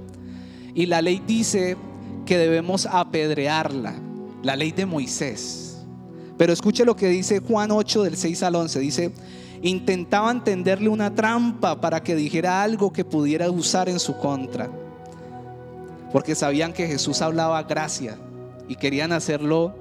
y 0.75 0.85
la 0.85 1.01
ley 1.01 1.23
dice 1.25 1.77
que 2.25 2.37
debemos 2.37 2.85
apedrearla, 2.85 3.95
la 4.43 4.55
ley 4.57 4.73
de 4.73 4.85
Moisés. 4.85 5.77
Pero 6.37 6.51
escuche 6.51 6.83
lo 6.83 6.97
que 6.97 7.07
dice 7.07 7.39
Juan 7.39 7.71
8 7.71 8.03
del 8.03 8.17
6 8.17 8.43
al 8.43 8.55
11. 8.55 8.79
Dice, 8.79 9.11
intentaban 9.61 10.43
tenderle 10.43 10.89
una 10.89 11.15
trampa 11.15 11.79
para 11.79 12.03
que 12.03 12.13
dijera 12.13 12.61
algo 12.61 12.91
que 12.91 13.05
pudiera 13.05 13.49
usar 13.49 13.87
en 13.87 13.99
su 13.99 14.17
contra. 14.17 14.69
Porque 16.11 16.35
sabían 16.35 16.73
que 16.73 16.87
Jesús 16.87 17.21
hablaba 17.21 17.63
gracia 17.63 18.17
y 18.67 18.75
querían 18.75 19.13
hacerlo 19.13 19.73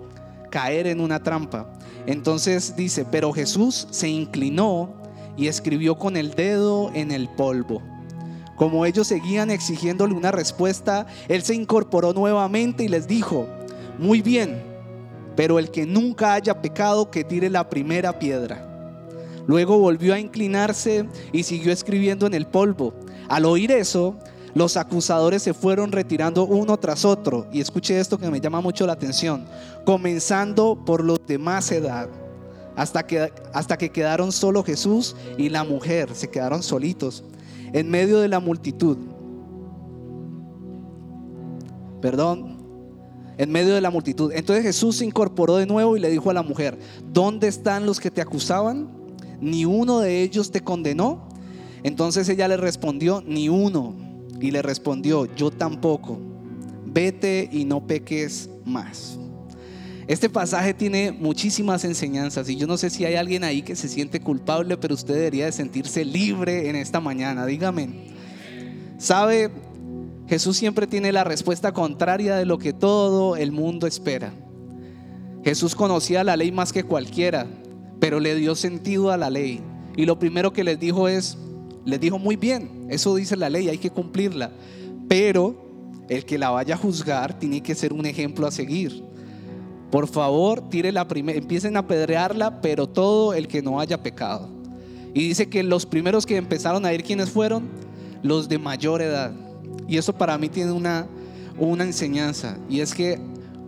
caer 0.51 0.87
en 0.87 1.01
una 1.01 1.21
trampa. 1.23 1.73
Entonces 2.07 2.77
dice, 2.77 3.05
pero 3.05 3.33
Jesús 3.33 3.89
se 3.91 4.09
inclinó 4.09 4.95
y 5.37 5.49
escribió 5.49 5.99
con 5.99 6.17
el 6.17 6.35
dedo 6.35 6.93
en 6.95 7.11
el 7.11 7.29
polvo. 7.31 7.83
Como 8.57 8.87
ellos 8.87 9.09
seguían 9.09 9.51
exigiéndole 9.51 10.15
una 10.15 10.31
respuesta, 10.31 11.07
él 11.29 11.43
se 11.43 11.55
incorporó 11.55 12.13
nuevamente 12.13 12.85
y 12.85 12.89
les 12.89 13.09
dijo, 13.09 13.49
muy 13.99 14.23
bien, 14.23 14.63
pero 15.37 15.59
el 15.59 15.71
que 15.71 15.87
nunca 15.87 16.35
haya 16.35 16.61
pecado, 16.63 17.11
que 17.11 17.25
tire 17.25 17.51
la 17.51 17.69
primera 17.69 18.19
piedra. 18.19 18.71
Luego 19.47 19.79
volvió 19.79 20.15
a 20.15 20.19
inclinarse 20.19 21.07
y 21.33 21.43
siguió 21.43 21.73
escribiendo 21.73 22.27
en 22.27 22.35
el 22.35 22.47
polvo. 22.47 22.95
Al 23.29 23.45
oír 23.45 23.73
eso, 23.73 24.17
los 24.55 24.77
acusadores 24.77 25.43
se 25.43 25.53
fueron 25.53 25.93
retirando 25.93 26.45
uno 26.45 26.79
tras 26.79 27.05
otro. 27.05 27.47
Y 27.53 27.61
escuche 27.61 27.99
esto 27.99 28.19
que 28.19 28.31
me 28.31 28.41
llama 28.41 28.61
mucho 28.61 28.87
la 28.87 28.95
atención. 28.95 29.47
Comenzando 29.85 30.83
por 30.87 31.05
los 31.05 31.19
de 31.27 31.39
más 31.39 31.71
edad. 31.73 32.09
Hasta 32.77 33.07
que, 33.07 33.33
hasta 33.53 33.77
que 33.77 33.91
quedaron 33.91 34.33
solo 34.33 34.65
Jesús 34.65 35.15
y 35.37 35.51
la 35.51 35.65
mujer. 35.65 36.15
Se 36.15 36.31
quedaron 36.31 36.63
solitos 36.63 37.23
en 37.75 37.91
medio 37.91 38.21
de 38.21 38.29
la 38.29 38.39
multitud. 38.39 38.97
Perdón, 42.01 42.57
en 43.37 43.51
medio 43.51 43.75
de 43.75 43.81
la 43.81 43.91
multitud. 43.91 44.33
Entonces 44.33 44.65
Jesús 44.65 44.97
se 44.97 45.05
incorporó 45.05 45.57
de 45.57 45.67
nuevo 45.67 45.97
y 45.97 46.01
le 46.01 46.09
dijo 46.09 46.31
a 46.31 46.35
la 46.35 46.45
mujer, 46.45 46.79
¿dónde 47.13 47.49
están 47.49 47.85
los 47.85 47.99
que 47.99 48.13
te 48.13 48.21
acusaban? 48.21 48.89
¿Ni 49.41 49.65
uno 49.65 49.99
de 49.99 50.23
ellos 50.23 50.53
te 50.53 50.61
condenó? 50.61 51.29
Entonces 51.83 52.29
ella 52.29 52.47
le 52.47 52.57
respondió, 52.57 53.23
ni 53.27 53.49
uno. 53.49 53.95
Y 54.41 54.53
le 54.53 54.63
respondió, 54.63 55.27
yo 55.35 55.51
tampoco. 55.51 56.19
Vete 56.87 57.49
y 57.51 57.65
no 57.65 57.85
peques 57.85 58.49
más. 58.65 59.19
Este 60.07 60.29
pasaje 60.29 60.75
tiene 60.75 61.13
muchísimas 61.13 61.85
enseñanzas 61.85 62.49
y 62.51 62.57
yo 62.57 62.67
no 62.67 62.77
sé 62.77 62.91
si 62.91 63.05
hay 63.07 63.15
alguien 63.15 63.43
ahí 63.43 63.63
que 63.63 63.75
se 63.75 63.89
siente 63.89 64.21
culpable, 64.21 64.77
pero 64.77 64.95
usted 64.95 65.15
debería 65.15 65.47
de 65.47 65.53
sentirse 65.53 66.05
libre 66.05 66.69
en 66.69 66.77
esta 66.77 67.01
mañana. 67.01 67.47
Dígame. 67.47 68.13
¿Sabe? 68.99 69.51
Jesús 70.29 70.57
siempre 70.57 70.87
tiene 70.87 71.13
la 71.13 71.25
respuesta 71.25 71.73
contraria 71.73 72.37
de 72.37 72.45
lo 72.45 72.59
que 72.59 72.73
todo 72.73 73.37
el 73.37 73.53
mundo 73.53 73.87
espera. 73.87 74.33
Jesús 75.43 75.75
conocía 75.75 76.25
la 76.25 76.37
ley 76.37 76.53
más 76.53 76.73
que 76.73 76.85
cualquiera, 76.85 77.47
pero 78.01 78.21
le 78.21 78.35
dio 78.35 78.55
sentido 78.55 79.11
a 79.11 79.17
la 79.17 79.31
ley. 79.31 79.61
Y 79.97 80.07
lo 80.07 80.19
primero 80.19 80.53
que 80.53 80.65
les 80.65 80.79
dijo 80.81 81.09
es, 81.09 81.39
les 81.85 82.01
dijo 82.01 82.19
muy 82.19 82.37
bien, 82.37 82.87
eso 82.91 83.15
dice 83.15 83.37
la 83.37 83.51
ley, 83.51 83.69
hay 83.69 83.79
que 83.79 83.91
cumplirla. 83.91 84.53
Pero 85.09 85.65
el 86.09 86.25
que 86.25 86.39
la 86.39 86.51
vaya 86.51 86.75
a 86.75 86.79
juzgar 86.79 87.39
tiene 87.39 87.63
que 87.63 87.75
ser 87.75 87.93
un 87.93 88.07
ejemplo 88.07 88.47
a 88.47 88.51
seguir. 88.51 89.05
Por 89.95 90.09
favor, 90.09 90.71
tire 90.71 90.91
la 90.91 91.07
empiecen 91.09 91.77
a 91.77 91.79
apedrearla, 91.79 92.61
pero 92.61 92.89
todo 92.89 93.33
el 93.33 93.47
que 93.47 93.63
no 93.63 93.79
haya 93.79 94.03
pecado. 94.03 94.49
Y 95.15 95.29
dice 95.29 95.49
que 95.49 95.63
los 95.63 95.87
primeros 95.87 96.27
que 96.27 96.37
empezaron 96.37 96.85
a 96.85 96.93
ir, 96.93 97.05
¿quiénes 97.05 97.31
fueron? 97.31 97.69
Los 98.21 98.49
de 98.49 98.59
mayor 98.59 99.03
edad. 99.03 99.31
Y 99.87 99.97
eso 99.97 100.13
para 100.13 100.37
mí 100.37 100.49
tiene 100.49 100.73
una, 100.73 101.07
una 101.61 101.85
enseñanza. 101.85 102.59
Y 102.69 102.81
es 102.81 102.93
que 102.93 103.21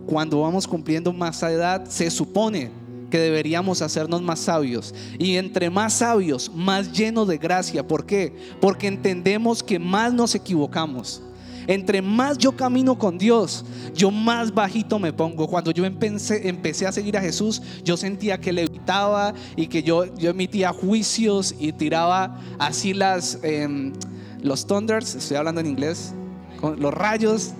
cuando 0.05 0.41
vamos 0.41 0.67
cumpliendo 0.67 1.13
más 1.13 1.41
edad, 1.43 1.85
se 1.87 2.11
supone 2.11 2.71
que 3.09 3.19
deberíamos 3.19 3.81
hacernos 3.81 4.21
más 4.21 4.39
sabios. 4.39 4.93
Y 5.17 5.37
entre 5.37 5.69
más 5.69 5.93
sabios, 5.93 6.51
más 6.53 6.91
llenos 6.91 7.29
de 7.29 7.37
gracia. 7.37 7.87
¿Por 7.87 8.05
qué? 8.05 8.35
Porque 8.59 8.87
entendemos 8.87 9.63
que 9.63 9.79
más 9.79 10.13
nos 10.13 10.35
equivocamos. 10.35 11.21
Entre 11.67 12.01
más 12.01 12.37
yo 12.37 12.53
camino 12.53 12.97
con 12.97 13.17
Dios, 13.17 13.65
yo 13.93 14.09
más 14.09 14.53
bajito 14.53 14.99
me 14.99 15.11
pongo. 15.11 15.47
Cuando 15.47 15.71
yo 15.71 15.85
empecé, 15.85 16.87
a 16.87 16.91
seguir 16.93 17.17
a 17.17 17.21
Jesús, 17.21 17.61
yo 17.83 17.97
sentía 17.97 18.39
que 18.39 18.53
le 18.53 18.63
evitaba 18.63 19.33
y 19.57 19.67
que 19.67 19.83
yo, 19.83 20.05
yo 20.15 20.29
emitía 20.29 20.71
juicios 20.71 21.53
y 21.59 21.73
tiraba 21.73 22.39
así 22.57 22.93
las, 22.93 23.39
em, 23.43 23.91
los 24.41 24.65
thunders, 24.65 25.15
estoy 25.15 25.35
hablando 25.35 25.59
en 25.59 25.67
inglés, 25.67 26.13
con 26.61 26.79
los 26.79 26.93
rayos. 26.93 27.51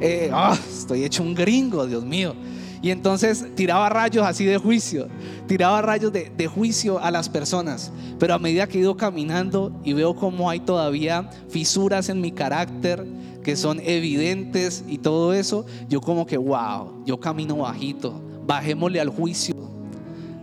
Eh, 0.00 0.30
ah, 0.32 0.58
estoy 0.78 1.04
hecho 1.04 1.22
un 1.22 1.34
gringo, 1.34 1.86
Dios 1.86 2.04
mío. 2.04 2.34
Y 2.80 2.90
entonces 2.90 3.46
tiraba 3.54 3.88
rayos 3.90 4.26
así 4.26 4.44
de 4.44 4.56
juicio, 4.56 5.08
tiraba 5.46 5.82
rayos 5.82 6.12
de, 6.12 6.32
de, 6.36 6.46
juicio 6.48 6.98
a 6.98 7.12
las 7.12 7.28
personas. 7.28 7.92
Pero 8.18 8.34
a 8.34 8.40
medida 8.40 8.66
que 8.66 8.78
he 8.78 8.80
ido 8.80 8.96
caminando 8.96 9.78
y 9.84 9.92
veo 9.92 10.16
cómo 10.16 10.50
hay 10.50 10.58
todavía 10.58 11.30
fisuras 11.48 12.08
en 12.08 12.20
mi 12.20 12.32
carácter 12.32 13.06
que 13.42 13.56
son 13.56 13.80
evidentes 13.80 14.84
y 14.86 14.98
todo 14.98 15.32
eso, 15.32 15.66
yo 15.88 16.00
como 16.00 16.26
que, 16.26 16.36
wow, 16.36 17.04
yo 17.04 17.18
camino 17.18 17.56
bajito, 17.56 18.20
bajémosle 18.46 19.00
al 19.00 19.08
juicio. 19.08 19.56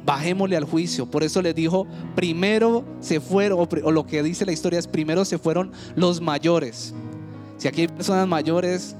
Bajémosle 0.05 0.57
al 0.57 0.63
juicio. 0.63 1.05
Por 1.05 1.23
eso 1.23 1.41
les 1.41 1.53
dijo, 1.53 1.85
primero 2.15 2.83
se 2.99 3.19
fueron, 3.19 3.67
o 3.83 3.91
lo 3.91 4.05
que 4.07 4.23
dice 4.23 4.45
la 4.45 4.51
historia 4.51 4.79
es, 4.79 4.88
primero 4.88 5.23
se 5.23 5.38
fueron 5.38 5.71
los 5.95 6.19
mayores. 6.19 6.93
Si 7.57 7.67
aquí 7.67 7.81
hay 7.81 7.88
personas 7.89 8.27
mayores, 8.27 8.95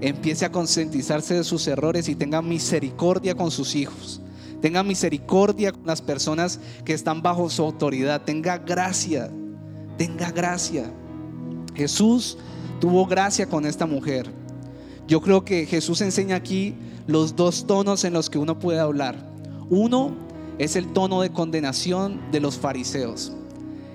empiece 0.00 0.44
a 0.44 0.52
concientizarse 0.52 1.34
de 1.34 1.44
sus 1.44 1.66
errores 1.66 2.08
y 2.08 2.14
tenga 2.14 2.40
misericordia 2.40 3.34
con 3.34 3.50
sus 3.50 3.74
hijos. 3.74 4.20
Tenga 4.62 4.82
misericordia 4.82 5.72
con 5.72 5.86
las 5.86 6.00
personas 6.00 6.58
que 6.84 6.94
están 6.94 7.20
bajo 7.20 7.50
su 7.50 7.62
autoridad. 7.62 8.22
Tenga 8.22 8.56
gracia. 8.56 9.30
Tenga 9.98 10.30
gracia. 10.30 10.90
Jesús 11.74 12.38
tuvo 12.80 13.06
gracia 13.06 13.46
con 13.46 13.66
esta 13.66 13.86
mujer. 13.86 14.30
Yo 15.06 15.20
creo 15.20 15.44
que 15.44 15.66
Jesús 15.66 16.00
enseña 16.00 16.36
aquí 16.36 16.74
los 17.06 17.36
dos 17.36 17.66
tonos 17.66 18.04
en 18.04 18.12
los 18.12 18.30
que 18.30 18.38
uno 18.38 18.58
puede 18.58 18.80
hablar. 18.80 19.16
Uno 19.68 20.14
es 20.58 20.76
el 20.76 20.92
tono 20.92 21.20
de 21.20 21.30
condenación 21.30 22.20
de 22.30 22.40
los 22.40 22.58
fariseos, 22.58 23.32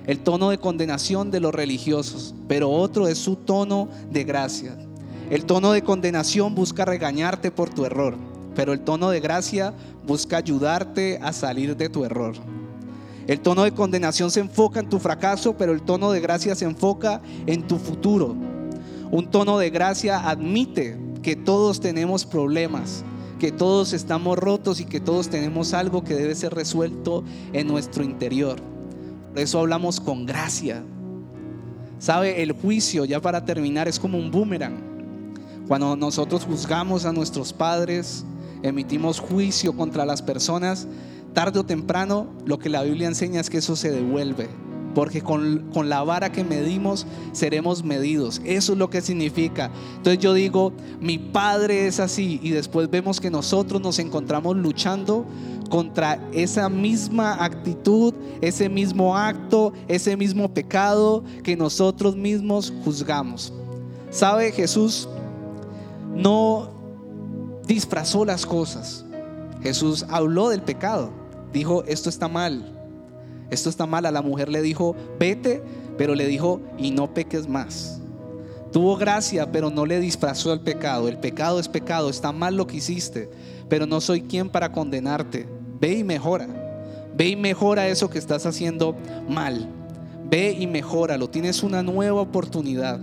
el 0.05 0.19
tono 0.19 0.49
de 0.49 0.57
condenación 0.57 1.31
de 1.31 1.39
los 1.39 1.53
religiosos, 1.53 2.35
pero 2.47 2.69
otro 2.69 3.07
es 3.07 3.17
su 3.17 3.35
tono 3.35 3.89
de 4.11 4.23
gracia. 4.23 4.77
El 5.29 5.45
tono 5.45 5.71
de 5.71 5.83
condenación 5.83 6.55
busca 6.55 6.85
regañarte 6.85 7.51
por 7.51 7.69
tu 7.69 7.85
error, 7.85 8.15
pero 8.55 8.73
el 8.73 8.81
tono 8.81 9.09
de 9.09 9.19
gracia 9.19 9.73
busca 10.05 10.37
ayudarte 10.37 11.19
a 11.21 11.33
salir 11.33 11.77
de 11.77 11.89
tu 11.89 12.03
error. 12.03 12.35
El 13.27 13.39
tono 13.41 13.63
de 13.63 13.71
condenación 13.71 14.31
se 14.31 14.39
enfoca 14.39 14.79
en 14.79 14.89
tu 14.89 14.97
fracaso, 14.97 15.55
pero 15.55 15.71
el 15.71 15.83
tono 15.83 16.11
de 16.11 16.19
gracia 16.19 16.55
se 16.55 16.65
enfoca 16.65 17.21
en 17.45 17.67
tu 17.67 17.77
futuro. 17.77 18.35
Un 19.11 19.31
tono 19.31 19.57
de 19.57 19.71
gracia 19.71 20.29
admite 20.29 20.97
que 21.23 21.35
todos 21.35 21.79
tenemos 21.79 22.25
problemas, 22.25 23.03
que 23.39 23.51
todos 23.51 23.93
estamos 23.93 24.37
rotos 24.37 24.79
y 24.79 24.85
que 24.85 24.99
todos 24.99 25.29
tenemos 25.29 25.73
algo 25.73 26.03
que 26.03 26.13
debe 26.13 26.35
ser 26.35 26.53
resuelto 26.53 27.23
en 27.51 27.67
nuestro 27.67 28.03
interior. 28.03 28.57
Por 29.29 29.39
eso 29.39 29.59
hablamos 29.59 29.99
con 29.99 30.27
gracia. 30.27 30.83
Sabe, 31.97 32.43
el 32.43 32.51
juicio, 32.51 33.03
ya 33.05 33.19
para 33.19 33.45
terminar, 33.45 33.87
es 33.87 33.99
como 33.99 34.17
un 34.17 34.29
boomerang. 34.29 34.77
Cuando 35.67 35.95
nosotros 35.95 36.45
juzgamos 36.45 37.05
a 37.05 37.11
nuestros 37.11 37.51
padres, 37.51 38.23
emitimos 38.61 39.19
juicio 39.19 39.75
contra 39.75 40.05
las 40.05 40.21
personas, 40.21 40.87
tarde 41.33 41.59
o 41.59 41.65
temprano 41.65 42.27
lo 42.45 42.59
que 42.59 42.69
la 42.69 42.83
Biblia 42.83 43.07
enseña 43.07 43.41
es 43.41 43.49
que 43.49 43.57
eso 43.57 43.75
se 43.75 43.91
devuelve. 43.91 44.49
Porque 44.95 45.21
con, 45.21 45.69
con, 45.73 45.89
la 45.89 46.04
vara 46.04 46.32
que 46.32 46.43
medimos 46.43 47.06
seremos 47.32 47.84
medidos. 47.84 48.41
Eso 48.43 48.73
es 48.73 48.80
lo 48.80 48.89
que 48.89 49.02
significa. 49.02 49.71
Entonces 49.97 50.21
yo 50.21 50.34
digo, 50.34 50.73
mi 50.99 51.17
padre 51.17 51.88
es 51.88 51.99
así. 51.99 52.39
Y 52.41 52.49
después 52.49 52.89
vemos 52.89 53.19
que 53.19 53.30
nosotros 53.30 53.82
nos 53.82 53.99
encontramos 53.99 54.58
luchando 54.58 55.25
contra 55.69 56.19
esa 56.34 56.69
misma 56.69 57.43
actitud, 57.43 58.13
ese 58.41 58.69
mismo 58.69 59.15
acto, 59.15 59.73
ese 59.88 60.17
mismo 60.17 60.52
pecado 60.54 61.23
que 61.43 61.56
nosotros 61.56 62.15
mismos 62.15 62.73
juzgamos. 62.84 63.54
¿Sabe 64.10 64.52
Jesús? 64.52 65.08
no 66.15 66.69
disfrazó 67.67 68.25
las 68.25 68.45
cosas. 68.45 69.06
Jesús 69.62 70.06
habló 70.10 70.49
del 70.49 70.62
pecado. 70.62 71.12
Dijo, 71.54 71.84
esto 71.86 72.10
está 72.10 72.28
mal. 72.28 72.78
Esto 73.51 73.69
está 73.69 73.85
mal. 73.85 74.05
A 74.05 74.12
la 74.12 74.21
mujer 74.21 74.49
le 74.49 74.62
dijo, 74.62 74.95
vete, 75.19 75.62
pero 75.97 76.15
le 76.15 76.27
dijo, 76.27 76.62
y 76.77 76.91
no 76.91 77.13
peques 77.13 77.47
más. 77.47 77.99
Tuvo 78.71 78.97
gracia, 78.97 79.51
pero 79.51 79.69
no 79.69 79.85
le 79.85 79.99
disfrazó 79.99 80.53
el 80.53 80.62
pecado. 80.62 81.07
El 81.07 81.17
pecado 81.17 81.59
es 81.59 81.67
pecado. 81.67 82.09
Está 82.09 82.31
mal 82.31 82.55
lo 82.55 82.67
que 82.67 82.77
hiciste, 82.77 83.29
pero 83.67 83.85
no 83.85 83.99
soy 83.99 84.21
quien 84.21 84.49
para 84.49 84.71
condenarte. 84.71 85.47
Ve 85.79 85.93
y 85.99 86.03
mejora. 86.03 86.47
Ve 87.15 87.29
y 87.29 87.35
mejora 87.35 87.88
eso 87.88 88.09
que 88.09 88.19
estás 88.19 88.45
haciendo 88.45 88.95
mal. 89.27 89.67
Ve 90.29 90.55
y 90.57 90.67
mejora. 90.67 91.17
Lo 91.17 91.29
Tienes 91.29 91.63
una 91.63 91.81
nueva 91.81 92.21
oportunidad. 92.21 92.99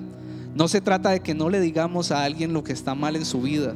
No 0.55 0.69
se 0.69 0.81
trata 0.81 1.11
de 1.11 1.21
que 1.21 1.35
no 1.35 1.51
le 1.51 1.61
digamos 1.61 2.13
a 2.13 2.23
alguien 2.23 2.53
lo 2.53 2.63
que 2.63 2.73
está 2.73 2.95
mal 2.95 3.17
en 3.17 3.25
su 3.25 3.43
vida. 3.43 3.75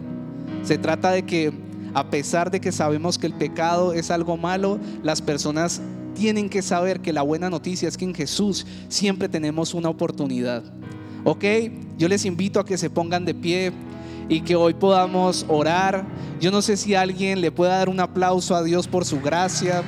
Se 0.62 0.78
trata 0.78 1.10
de 1.10 1.24
que 1.24 1.52
a 1.92 2.08
pesar 2.08 2.50
de 2.50 2.60
que 2.60 2.72
sabemos 2.72 3.18
que 3.18 3.26
el 3.26 3.34
pecado 3.34 3.92
es 3.92 4.10
algo 4.10 4.36
malo, 4.36 4.78
las 5.02 5.20
personas 5.20 5.82
tienen 6.20 6.50
que 6.50 6.60
saber 6.60 7.00
que 7.00 7.14
la 7.14 7.22
buena 7.22 7.48
noticia 7.48 7.88
es 7.88 7.96
que 7.96 8.04
en 8.04 8.14
Jesús 8.14 8.66
siempre 8.90 9.26
tenemos 9.26 9.72
una 9.72 9.88
oportunidad. 9.88 10.62
¿Ok? 11.24 11.44
Yo 11.96 12.08
les 12.08 12.26
invito 12.26 12.60
a 12.60 12.66
que 12.66 12.76
se 12.76 12.90
pongan 12.90 13.24
de 13.24 13.32
pie 13.32 13.72
y 14.28 14.42
que 14.42 14.54
hoy 14.54 14.74
podamos 14.74 15.46
orar. 15.48 16.04
Yo 16.38 16.50
no 16.50 16.60
sé 16.60 16.76
si 16.76 16.94
alguien 16.94 17.40
le 17.40 17.50
pueda 17.50 17.78
dar 17.78 17.88
un 17.88 18.00
aplauso 18.00 18.54
a 18.54 18.62
Dios 18.62 18.86
por 18.86 19.06
su 19.06 19.18
gracia. 19.22 19.82